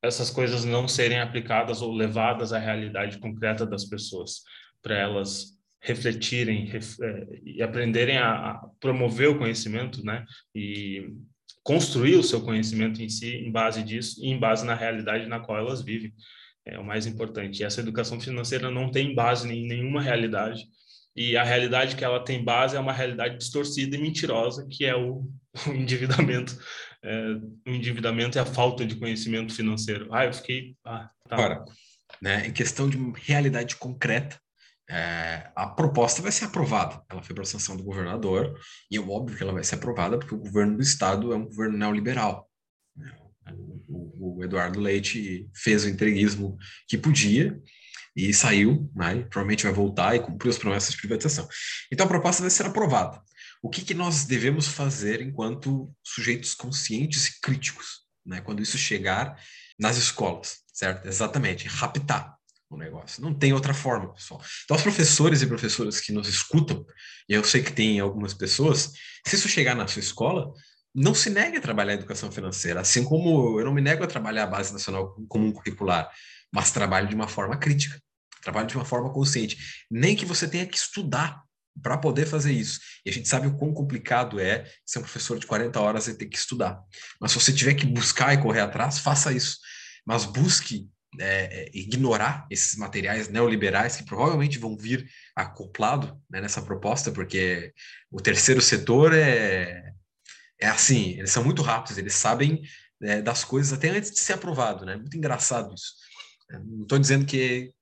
essas 0.02 0.30
coisas 0.30 0.64
não 0.64 0.88
serem 0.88 1.20
aplicadas 1.20 1.82
ou 1.82 1.92
levadas 1.92 2.54
à 2.54 2.58
realidade 2.58 3.18
concreta 3.18 3.66
das 3.66 3.84
pessoas, 3.84 4.40
para 4.80 4.96
elas 4.96 5.48
refletirem 5.82 6.64
ref, 6.64 6.98
é, 7.02 7.26
e 7.44 7.62
aprenderem 7.62 8.16
a, 8.16 8.52
a, 8.52 8.68
promover 8.80 9.28
o 9.28 9.38
conhecimento, 9.38 10.02
né? 10.02 10.24
E 10.54 11.10
construir 11.62 12.14
o 12.14 12.22
seu 12.22 12.40
conhecimento 12.40 13.02
em 13.02 13.08
si 13.10 13.36
em 13.36 13.52
base 13.52 13.82
disso 13.82 14.18
e 14.24 14.28
em 14.30 14.38
base 14.38 14.64
na 14.64 14.74
realidade 14.74 15.26
na 15.26 15.40
qual 15.40 15.58
elas 15.58 15.82
vivem. 15.82 16.14
É 16.64 16.78
o 16.78 16.84
mais 16.84 17.06
importante. 17.06 17.60
E 17.60 17.64
essa 17.64 17.82
educação 17.82 18.18
financeira 18.18 18.70
não 18.70 18.90
tem 18.90 19.14
base 19.14 19.46
em 19.46 19.68
nenhuma 19.68 20.00
realidade 20.00 20.64
e 21.16 21.36
a 21.36 21.42
realidade 21.42 21.96
que 21.96 22.04
ela 22.04 22.24
tem 22.24 22.44
base 22.44 22.76
é 22.76 22.80
uma 22.80 22.92
realidade 22.92 23.36
distorcida 23.36 23.96
e 23.96 24.00
mentirosa, 24.00 24.66
que 24.68 24.84
é 24.84 24.94
o, 24.94 25.28
o 25.66 25.70
endividamento. 25.70 26.56
É, 27.02 27.32
o 27.66 27.74
endividamento 27.74 28.38
é 28.38 28.42
a 28.42 28.46
falta 28.46 28.84
de 28.84 28.96
conhecimento 28.96 29.54
financeiro. 29.54 30.08
Ah, 30.12 30.24
eu 30.24 30.32
fiquei. 30.32 30.76
Ah, 30.84 31.10
tá. 31.28 31.36
Agora, 31.36 31.64
né, 32.20 32.46
em 32.46 32.52
questão 32.52 32.88
de 32.88 32.98
realidade 33.16 33.76
concreta, 33.76 34.38
é, 34.88 35.50
a 35.54 35.66
proposta 35.66 36.20
vai 36.20 36.32
ser 36.32 36.46
aprovada. 36.46 37.02
Ela 37.08 37.22
foi 37.22 37.34
para 37.34 37.42
a 37.42 37.46
sanção 37.46 37.76
do 37.76 37.84
governador, 37.84 38.58
e 38.90 38.96
é 38.96 39.00
óbvio 39.00 39.36
que 39.36 39.42
ela 39.42 39.52
vai 39.52 39.64
ser 39.64 39.76
aprovada, 39.76 40.18
porque 40.18 40.34
o 40.34 40.38
governo 40.38 40.76
do 40.76 40.82
estado 40.82 41.32
é 41.32 41.36
um 41.36 41.44
governo 41.44 41.78
neoliberal. 41.78 42.48
Né? 42.96 43.12
O, 43.88 44.38
o 44.38 44.44
Eduardo 44.44 44.80
Leite 44.80 45.48
fez 45.54 45.84
o 45.84 45.88
entreguismo 45.88 46.56
que 46.88 46.98
podia 46.98 47.60
e 48.14 48.32
saiu, 48.34 48.90
né? 48.94 49.22
provavelmente 49.30 49.64
vai 49.64 49.72
voltar 49.72 50.16
e 50.16 50.20
cumprir 50.20 50.50
as 50.50 50.58
promessas 50.58 50.90
de 50.92 50.98
privatização. 50.98 51.48
Então 51.92 52.06
a 52.06 52.08
proposta 52.08 52.42
vai 52.42 52.50
ser 52.50 52.66
aprovada. 52.66 53.20
O 53.62 53.68
que, 53.68 53.82
que 53.82 53.94
nós 53.94 54.24
devemos 54.24 54.66
fazer 54.66 55.20
enquanto 55.20 55.92
sujeitos 56.02 56.54
conscientes 56.54 57.26
e 57.26 57.40
críticos, 57.40 58.00
né? 58.24 58.40
quando 58.40 58.62
isso 58.62 58.78
chegar 58.78 59.38
nas 59.78 59.96
escolas, 59.96 60.58
certo? 60.72 61.06
Exatamente, 61.06 61.68
raptar 61.68 62.34
o 62.70 62.76
negócio. 62.76 63.22
Não 63.22 63.34
tem 63.34 63.52
outra 63.52 63.74
forma, 63.74 64.14
pessoal. 64.14 64.40
Então, 64.64 64.76
os 64.76 64.82
professores 64.82 65.42
e 65.42 65.46
professoras 65.46 66.00
que 66.00 66.12
nos 66.12 66.28
escutam, 66.28 66.86
e 67.28 67.34
eu 67.34 67.42
sei 67.44 67.62
que 67.62 67.72
tem 67.72 67.98
algumas 67.98 68.32
pessoas, 68.32 68.92
se 69.26 69.34
isso 69.34 69.48
chegar 69.48 69.74
na 69.74 69.88
sua 69.88 70.00
escola, 70.00 70.52
não 70.94 71.14
se 71.14 71.30
negue 71.30 71.56
a 71.56 71.60
trabalhar 71.60 71.92
a 71.92 71.96
educação 71.96 72.30
financeira, 72.30 72.80
assim 72.80 73.04
como 73.04 73.58
eu 73.58 73.64
não 73.64 73.72
me 73.72 73.80
nego 73.80 74.04
a 74.04 74.06
trabalhar 74.06 74.44
a 74.44 74.46
base 74.46 74.72
nacional 74.72 75.14
comum 75.28 75.52
curricular, 75.52 76.10
mas 76.52 76.70
trabalho 76.70 77.08
de 77.08 77.14
uma 77.14 77.28
forma 77.28 77.56
crítica, 77.56 78.00
trabalho 78.42 78.66
de 78.66 78.76
uma 78.76 78.84
forma 78.84 79.12
consciente. 79.12 79.56
Nem 79.90 80.16
que 80.16 80.24
você 80.24 80.48
tenha 80.48 80.66
que 80.66 80.76
estudar 80.76 81.42
para 81.82 81.96
poder 81.96 82.26
fazer 82.26 82.52
isso. 82.52 82.80
E 83.04 83.10
a 83.10 83.12
gente 83.12 83.28
sabe 83.28 83.46
o 83.46 83.56
quão 83.56 83.72
complicado 83.72 84.40
é 84.40 84.64
ser 84.84 84.98
um 84.98 85.02
professor 85.02 85.38
de 85.38 85.46
40 85.46 85.80
horas 85.80 86.08
e 86.08 86.14
ter 86.14 86.26
que 86.26 86.36
estudar. 86.36 86.80
Mas 87.20 87.32
se 87.32 87.40
você 87.40 87.52
tiver 87.52 87.74
que 87.74 87.86
buscar 87.86 88.34
e 88.34 88.42
correr 88.42 88.60
atrás, 88.60 88.98
faça 88.98 89.32
isso. 89.32 89.58
Mas 90.04 90.24
busque 90.24 90.88
é, 91.18 91.62
é, 91.62 91.70
ignorar 91.72 92.46
esses 92.50 92.76
materiais 92.76 93.28
neoliberais 93.28 93.96
que 93.96 94.04
provavelmente 94.04 94.58
vão 94.58 94.76
vir 94.76 95.08
acoplado 95.34 96.20
né, 96.30 96.40
nessa 96.40 96.62
proposta, 96.62 97.10
porque 97.10 97.72
o 98.10 98.20
terceiro 98.20 98.60
setor 98.60 99.12
é, 99.12 99.92
é 100.60 100.68
assim, 100.68 101.18
eles 101.18 101.30
são 101.30 101.42
muito 101.42 101.62
rápidos, 101.62 101.98
eles 101.98 102.14
sabem 102.14 102.62
é, 103.02 103.22
das 103.22 103.42
coisas 103.42 103.72
até 103.72 103.88
antes 103.88 104.10
de 104.10 104.20
ser 104.20 104.34
aprovado, 104.34 104.84
né? 104.84 104.96
Muito 104.96 105.16
engraçado 105.16 105.74
isso. 105.74 105.94
Não 106.58 106.82
estou 106.82 106.98
dizendo 106.98 107.24
que, 107.24 107.72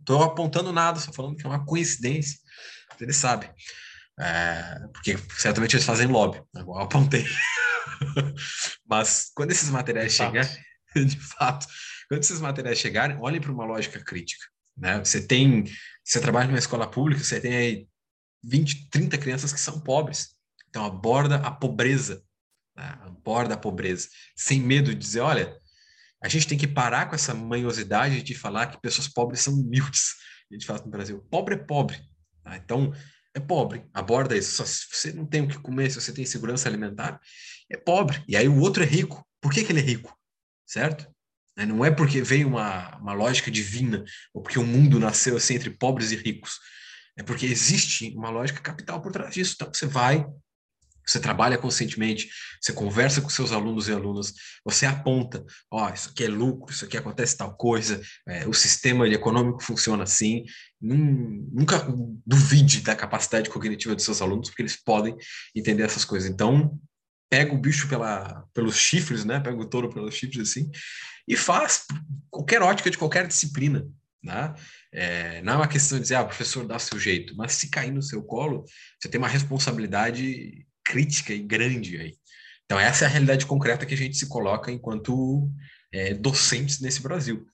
estou 0.00 0.18
né, 0.20 0.24
apontando 0.24 0.72
nada, 0.72 1.00
só 1.00 1.12
falando 1.12 1.36
que 1.36 1.46
é 1.46 1.48
uma 1.48 1.64
coincidência, 1.64 2.38
eles 3.00 3.16
sabem. 3.16 3.50
É, 4.20 4.80
porque 4.92 5.16
certamente 5.38 5.76
eles 5.76 5.86
fazem 5.86 6.08
lobby, 6.08 6.42
né, 6.52 6.60
igual 6.60 6.80
eu 6.80 6.84
apontei. 6.84 7.24
Mas 8.88 9.30
quando 9.34 9.52
esses 9.52 9.70
materiais 9.70 10.12
chegarem, 10.12 10.50
de 10.94 11.20
fato, 11.20 11.66
quando 12.08 12.22
esses 12.22 12.40
materiais 12.40 12.78
chegarem, 12.78 13.16
olhem 13.20 13.40
para 13.40 13.52
uma 13.52 13.64
lógica 13.64 14.02
crítica. 14.02 14.44
Né? 14.76 14.98
Você 14.98 15.26
tem, 15.26 15.64
você 16.04 16.20
trabalha 16.20 16.46
numa 16.46 16.58
escola 16.58 16.88
pública, 16.88 17.22
você 17.22 17.40
tem 17.40 17.54
aí 17.54 17.88
20, 18.42 18.88
30 18.90 19.18
crianças 19.18 19.52
que 19.52 19.60
são 19.60 19.80
pobres. 19.80 20.36
Então 20.68 20.84
aborda 20.84 21.36
a 21.36 21.50
pobreza, 21.50 22.22
né? 22.76 22.98
aborda 23.02 23.54
a 23.54 23.58
pobreza, 23.58 24.08
sem 24.36 24.60
medo 24.60 24.94
de 24.94 25.00
dizer, 25.00 25.20
olha, 25.20 25.56
a 26.20 26.28
gente 26.28 26.46
tem 26.48 26.58
que 26.58 26.66
parar 26.66 27.06
com 27.08 27.14
essa 27.14 27.34
manhosidade 27.34 28.22
de 28.22 28.34
falar 28.34 28.66
que 28.66 28.80
pessoas 28.80 29.08
pobres 29.08 29.40
são 29.40 29.54
humildes. 29.54 30.14
A 30.50 30.54
gente 30.54 30.66
fala 30.66 30.80
no 30.80 30.90
Brasil, 30.90 31.26
pobre 31.30 31.54
é 31.54 31.58
pobre. 31.58 32.00
Tá? 32.42 32.56
Então, 32.56 32.92
é 33.34 33.40
pobre, 33.40 33.84
aborda 33.94 34.36
isso. 34.36 34.52
Só 34.52 34.64
se 34.64 34.86
você 34.90 35.12
não 35.12 35.26
tem 35.26 35.42
o 35.42 35.48
que 35.48 35.58
comer, 35.58 35.90
se 35.90 36.00
você 36.00 36.12
tem 36.12 36.24
segurança 36.24 36.68
alimentar, 36.68 37.20
é 37.70 37.76
pobre. 37.76 38.22
E 38.26 38.36
aí 38.36 38.48
o 38.48 38.58
outro 38.58 38.82
é 38.82 38.86
rico. 38.86 39.24
Por 39.40 39.52
que, 39.52 39.64
que 39.64 39.70
ele 39.70 39.80
é 39.80 39.84
rico? 39.84 40.16
Certo? 40.66 41.08
Né? 41.56 41.64
Não 41.66 41.84
é 41.84 41.90
porque 41.90 42.20
veio 42.20 42.48
uma, 42.48 42.96
uma 42.98 43.12
lógica 43.12 43.50
divina, 43.50 44.04
ou 44.34 44.42
porque 44.42 44.58
o 44.58 44.66
mundo 44.66 44.98
nasceu 44.98 45.36
assim 45.36 45.54
entre 45.54 45.70
pobres 45.70 46.10
e 46.10 46.16
ricos. 46.16 46.58
É 47.16 47.22
porque 47.22 47.46
existe 47.46 48.12
uma 48.16 48.30
lógica 48.30 48.60
capital 48.60 49.00
por 49.00 49.12
trás 49.12 49.34
disso. 49.34 49.54
Então, 49.56 49.72
você 49.72 49.86
vai, 49.86 50.24
você 51.10 51.20
trabalha 51.20 51.58
conscientemente, 51.58 52.28
você 52.60 52.72
conversa 52.72 53.20
com 53.20 53.28
seus 53.28 53.52
alunos 53.52 53.88
e 53.88 53.92
alunas, 53.92 54.32
você 54.64 54.86
aponta, 54.86 55.44
ó, 55.70 55.86
oh, 55.86 55.94
isso 55.94 56.10
aqui 56.10 56.24
é 56.24 56.28
lucro, 56.28 56.72
isso 56.72 56.84
aqui 56.84 56.96
acontece 56.96 57.36
tal 57.36 57.56
coisa, 57.56 58.00
é, 58.26 58.46
o 58.46 58.52
sistema 58.52 59.08
econômico 59.08 59.62
funciona 59.62 60.04
assim. 60.04 60.44
nunca 60.80 61.86
duvide 62.26 62.80
da 62.82 62.94
capacidade 62.94 63.50
cognitiva 63.50 63.94
dos 63.94 64.04
seus 64.04 64.20
alunos, 64.20 64.48
porque 64.48 64.62
eles 64.62 64.76
podem 64.76 65.16
entender 65.54 65.82
essas 65.82 66.04
coisas. 66.04 66.28
Então, 66.28 66.78
pega 67.30 67.54
o 67.54 67.58
bicho 67.58 67.88
pela, 67.88 68.44
pelos 68.54 68.76
chifres, 68.76 69.24
né? 69.24 69.40
Pega 69.40 69.58
o 69.58 69.68
touro 69.68 69.92
pelos 69.92 70.14
chifres 70.14 70.50
assim 70.50 70.70
e 71.28 71.36
faz 71.36 71.84
qualquer 72.30 72.62
ótica 72.62 72.90
de 72.90 72.96
qualquer 72.96 73.26
disciplina, 73.26 73.86
né? 74.24 74.54
É, 74.90 75.42
não 75.42 75.52
é 75.52 75.56
uma 75.56 75.68
questão 75.68 75.98
de 75.98 76.02
dizer, 76.02 76.14
ah, 76.14 76.24
professor, 76.24 76.66
dá 76.66 76.78
seu 76.78 76.98
jeito, 76.98 77.36
mas 77.36 77.52
se 77.52 77.68
cair 77.68 77.92
no 77.92 78.02
seu 78.02 78.22
colo, 78.22 78.64
você 78.98 79.08
tem 79.08 79.18
uma 79.18 79.28
responsabilidade 79.28 80.66
crítica 80.88 81.34
e 81.34 81.40
grande 81.40 81.98
aí. 81.98 82.14
Então 82.64 82.80
essa 82.80 83.04
é 83.04 83.06
a 83.06 83.10
realidade 83.10 83.44
concreta 83.44 83.84
que 83.84 83.92
a 83.92 83.96
gente 83.96 84.16
se 84.16 84.26
coloca 84.26 84.72
enquanto 84.72 85.50
é, 85.92 86.14
docentes 86.14 86.80
nesse 86.80 87.02
Brasil. 87.02 87.46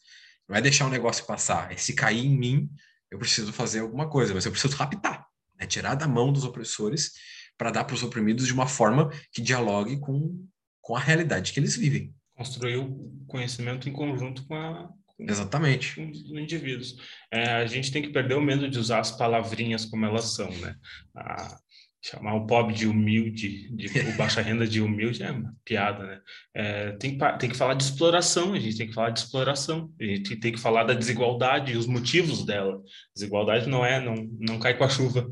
Não 0.48 0.56
é 0.56 0.60
deixar 0.60 0.86
o 0.86 0.90
negócio 0.90 1.26
passar, 1.26 1.72
é 1.72 1.76
se 1.76 1.94
cair 1.94 2.24
em 2.24 2.38
mim, 2.38 2.70
eu 3.10 3.18
preciso 3.18 3.52
fazer 3.52 3.80
alguma 3.80 4.08
coisa, 4.08 4.32
mas 4.34 4.44
eu 4.44 4.52
preciso 4.52 4.76
raptar, 4.76 5.26
né? 5.58 5.66
tirar 5.66 5.94
da 5.94 6.06
mão 6.06 6.32
dos 6.32 6.44
opressores 6.44 7.12
para 7.58 7.70
dar 7.70 7.84
para 7.84 7.94
os 7.94 8.02
oprimidos 8.02 8.46
de 8.46 8.52
uma 8.52 8.66
forma 8.66 9.10
que 9.32 9.42
dialogue 9.42 9.98
com, 9.98 10.46
com 10.80 10.96
a 10.96 11.00
realidade 11.00 11.52
que 11.52 11.60
eles 11.60 11.76
vivem. 11.76 12.14
Construir 12.36 12.76
o 12.76 13.24
conhecimento 13.26 13.88
em 13.88 13.92
conjunto 13.92 14.46
com 14.46 14.54
a, 14.54 14.90
Exatamente. 15.18 16.00
Indivíduos. 16.00 16.96
É, 17.30 17.52
a 17.52 17.66
gente 17.66 17.92
tem 17.92 18.02
que 18.02 18.10
perder 18.10 18.34
o 18.34 18.40
medo 18.40 18.68
de 18.68 18.78
usar 18.78 18.98
as 18.98 19.12
palavrinhas 19.12 19.84
como 19.84 20.04
elas 20.04 20.34
são, 20.34 20.50
né? 20.58 20.74
A, 21.16 21.56
chamar 22.04 22.34
o 22.34 22.46
pobre 22.46 22.74
de 22.74 22.86
humilde, 22.86 23.70
de, 23.74 23.86
o 24.00 24.16
baixa 24.16 24.42
renda 24.42 24.66
de 24.66 24.82
humilde 24.82 25.22
é 25.22 25.30
uma 25.30 25.56
piada, 25.64 26.04
né? 26.04 26.20
É, 26.52 26.92
tem, 26.92 27.16
tem 27.38 27.48
que 27.48 27.56
falar 27.56 27.72
de 27.72 27.82
exploração, 27.82 28.52
a 28.52 28.60
gente 28.60 28.76
tem 28.76 28.86
que 28.86 28.92
falar 28.92 29.08
de 29.08 29.20
exploração, 29.20 29.90
a 29.98 30.04
gente 30.04 30.36
tem 30.36 30.52
que 30.52 30.60
falar 30.60 30.84
da 30.84 30.92
desigualdade 30.92 31.72
e 31.72 31.76
os 31.78 31.86
motivos 31.86 32.44
dela. 32.44 32.82
Desigualdade 33.14 33.70
não 33.70 33.86
é, 33.86 33.98
não, 34.00 34.16
não 34.38 34.58
cai 34.58 34.76
com 34.76 34.84
a 34.84 34.88
chuva, 34.88 35.26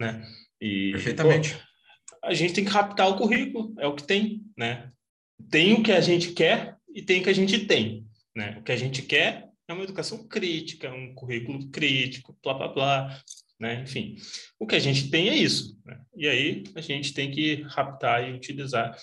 né? 0.00 0.26
E, 0.60 0.90
Perfeitamente. 0.92 1.54
Pô, 1.54 1.60
a 2.24 2.34
gente 2.34 2.54
tem 2.54 2.64
que 2.64 2.72
raptar 2.72 3.08
o 3.08 3.16
currículo, 3.16 3.72
é 3.78 3.86
o 3.86 3.94
que 3.94 4.02
tem, 4.02 4.42
né? 4.58 4.90
Tem 5.48 5.74
o 5.74 5.82
que 5.82 5.92
a 5.92 6.00
gente 6.00 6.32
quer 6.32 6.76
e 6.92 7.02
tem 7.02 7.20
o 7.20 7.22
que 7.22 7.30
a 7.30 7.34
gente 7.34 7.66
tem, 7.66 8.04
né? 8.34 8.56
O 8.58 8.64
que 8.64 8.72
a 8.72 8.76
gente 8.76 9.00
quer 9.02 9.48
é 9.68 9.72
uma 9.72 9.84
educação 9.84 10.26
crítica, 10.26 10.92
um 10.92 11.14
currículo 11.14 11.70
crítico, 11.70 12.36
blá, 12.42 12.54
blá, 12.54 12.68
blá, 12.68 13.22
né? 13.58 13.82
Enfim, 13.82 14.16
o 14.58 14.66
que 14.66 14.76
a 14.76 14.80
gente 14.80 15.10
tem 15.10 15.28
é 15.28 15.34
isso, 15.34 15.78
né? 15.84 16.00
E 16.14 16.28
aí 16.28 16.64
a 16.74 16.80
gente 16.80 17.12
tem 17.14 17.30
que 17.30 17.62
raptar 17.62 18.28
e 18.28 18.32
utilizar, 18.32 18.96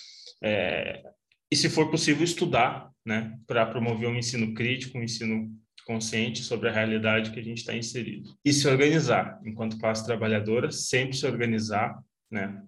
é... 0.44 1.04
e 1.52 1.56
se 1.56 1.70
for 1.70 1.90
possível 1.90 2.24
estudar, 2.24 2.92
né? 3.06 3.38
Para 3.48 3.66
promover 3.66 4.10
um 4.10 4.16
ensino 4.16 4.54
crítico, 4.54 4.98
um 4.98 5.04
ensino 5.04 5.52
consciente 5.86 6.44
sobre 6.44 6.70
a 6.70 6.72
realidade 6.72 7.32
que 7.32 7.40
a 7.40 7.44
gente 7.44 7.60
está 7.60 7.76
inserido. 7.76 8.30
E 8.44 8.54
se 8.54 8.68
organizar, 8.68 9.40
enquanto 9.46 9.78
classe 9.78 10.06
trabalhadora, 10.06 10.72
sempre 10.72 11.16
se 11.16 11.26
organizar, 11.26 12.00
né? 12.32 12.62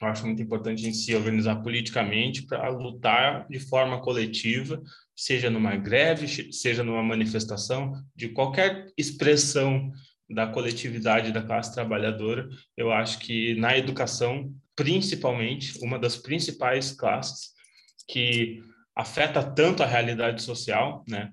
Eu 0.00 0.08
acho 0.08 0.24
muito 0.24 0.40
importante 0.40 0.80
a 0.80 0.84
gente 0.86 0.96
se 0.96 1.14
organizar 1.14 1.56
politicamente 1.56 2.46
para 2.46 2.70
lutar 2.70 3.46
de 3.50 3.60
forma 3.60 4.00
coletiva, 4.00 4.82
seja 5.14 5.50
numa 5.50 5.76
greve, 5.76 6.26
seja 6.52 6.82
numa 6.82 7.02
manifestação, 7.02 7.92
de 8.16 8.30
qualquer 8.30 8.86
expressão 8.96 9.92
da 10.30 10.46
coletividade 10.46 11.32
da 11.32 11.42
classe 11.42 11.74
trabalhadora. 11.74 12.48
Eu 12.76 12.92
acho 12.92 13.18
que 13.18 13.54
na 13.56 13.76
educação, 13.76 14.54
principalmente, 14.76 15.78
uma 15.82 15.98
das 15.98 16.16
principais 16.16 16.92
classes 16.92 17.50
que 18.08 18.62
afeta 18.94 19.42
tanto 19.42 19.82
a 19.82 19.86
realidade 19.86 20.42
social, 20.42 21.04
né? 21.08 21.30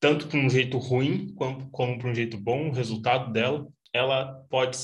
tanto 0.00 0.26
para 0.26 0.38
um 0.38 0.48
jeito 0.48 0.78
ruim 0.78 1.32
como, 1.34 1.70
como 1.70 1.98
para 1.98 2.10
um 2.10 2.14
jeito 2.14 2.38
bom, 2.38 2.68
o 2.68 2.72
resultado 2.72 3.32
dela, 3.32 3.66
ela 3.92 4.34
pode 4.48 4.78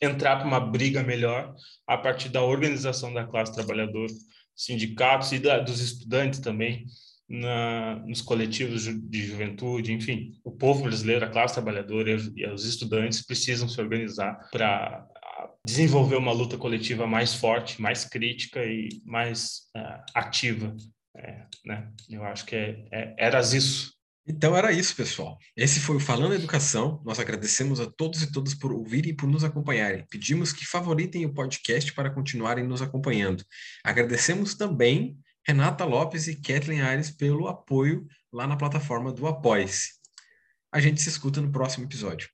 entrar 0.00 0.36
para 0.36 0.46
uma 0.46 0.60
briga 0.60 1.02
melhor 1.02 1.54
a 1.86 1.98
partir 1.98 2.28
da 2.28 2.42
organização 2.42 3.12
da 3.12 3.26
classe 3.26 3.52
trabalhadora, 3.52 4.12
sindicatos 4.54 5.32
e 5.32 5.38
da, 5.38 5.58
dos 5.58 5.80
estudantes 5.80 6.38
também, 6.38 6.86
na, 7.28 7.96
nos 8.06 8.22
coletivos 8.22 8.84
de 8.84 9.26
juventude, 9.26 9.92
enfim, 9.92 10.32
o 10.44 10.50
povo 10.50 10.84
brasileiro, 10.84 11.24
a 11.24 11.28
classe 11.28 11.54
trabalhadora 11.54 12.10
e 12.10 12.46
os 12.46 12.64
estudantes 12.64 13.24
precisam 13.24 13.68
se 13.68 13.80
organizar 13.80 14.48
para 14.50 15.06
desenvolver 15.66 16.16
uma 16.16 16.32
luta 16.32 16.56
coletiva 16.56 17.06
mais 17.06 17.34
forte, 17.34 17.82
mais 17.82 18.04
crítica 18.04 18.64
e 18.64 18.88
mais 19.04 19.62
uh, 19.76 20.02
ativa. 20.14 20.74
É, 21.16 21.46
né? 21.64 21.90
Eu 22.10 22.22
acho 22.24 22.44
que 22.44 22.54
é, 22.54 22.84
é, 22.92 23.14
eras 23.18 23.52
isso 23.52 23.96
então 24.28 24.56
era 24.56 24.72
isso, 24.72 24.96
pessoal. 24.96 25.38
Esse 25.56 25.78
foi 25.78 25.96
o 25.96 26.00
Falando 26.00 26.34
Educação. 26.34 27.00
Nós 27.04 27.20
agradecemos 27.20 27.78
a 27.78 27.86
todos 27.86 28.22
e 28.22 28.32
todas 28.32 28.54
por 28.54 28.72
ouvirem 28.72 29.12
e 29.12 29.16
por 29.16 29.28
nos 29.28 29.44
acompanharem. 29.44 30.04
Pedimos 30.10 30.52
que 30.52 30.66
favoritem 30.66 31.24
o 31.24 31.32
podcast 31.32 31.92
para 31.92 32.10
continuarem 32.10 32.66
nos 32.66 32.82
acompanhando. 32.82 33.44
Agradecemos 33.84 34.56
também 34.56 35.16
Renata 35.46 35.84
Lopes 35.84 36.26
e 36.26 36.34
Kathleen 36.34 36.80
Aires 36.80 37.08
pelo 37.08 37.46
apoio 37.46 38.04
lá 38.32 38.48
na 38.48 38.56
plataforma 38.56 39.12
do 39.12 39.28
Apoie-se. 39.28 39.90
A 40.72 40.80
gente 40.80 41.00
se 41.00 41.08
escuta 41.08 41.40
no 41.40 41.52
próximo 41.52 41.84
episódio. 41.84 42.28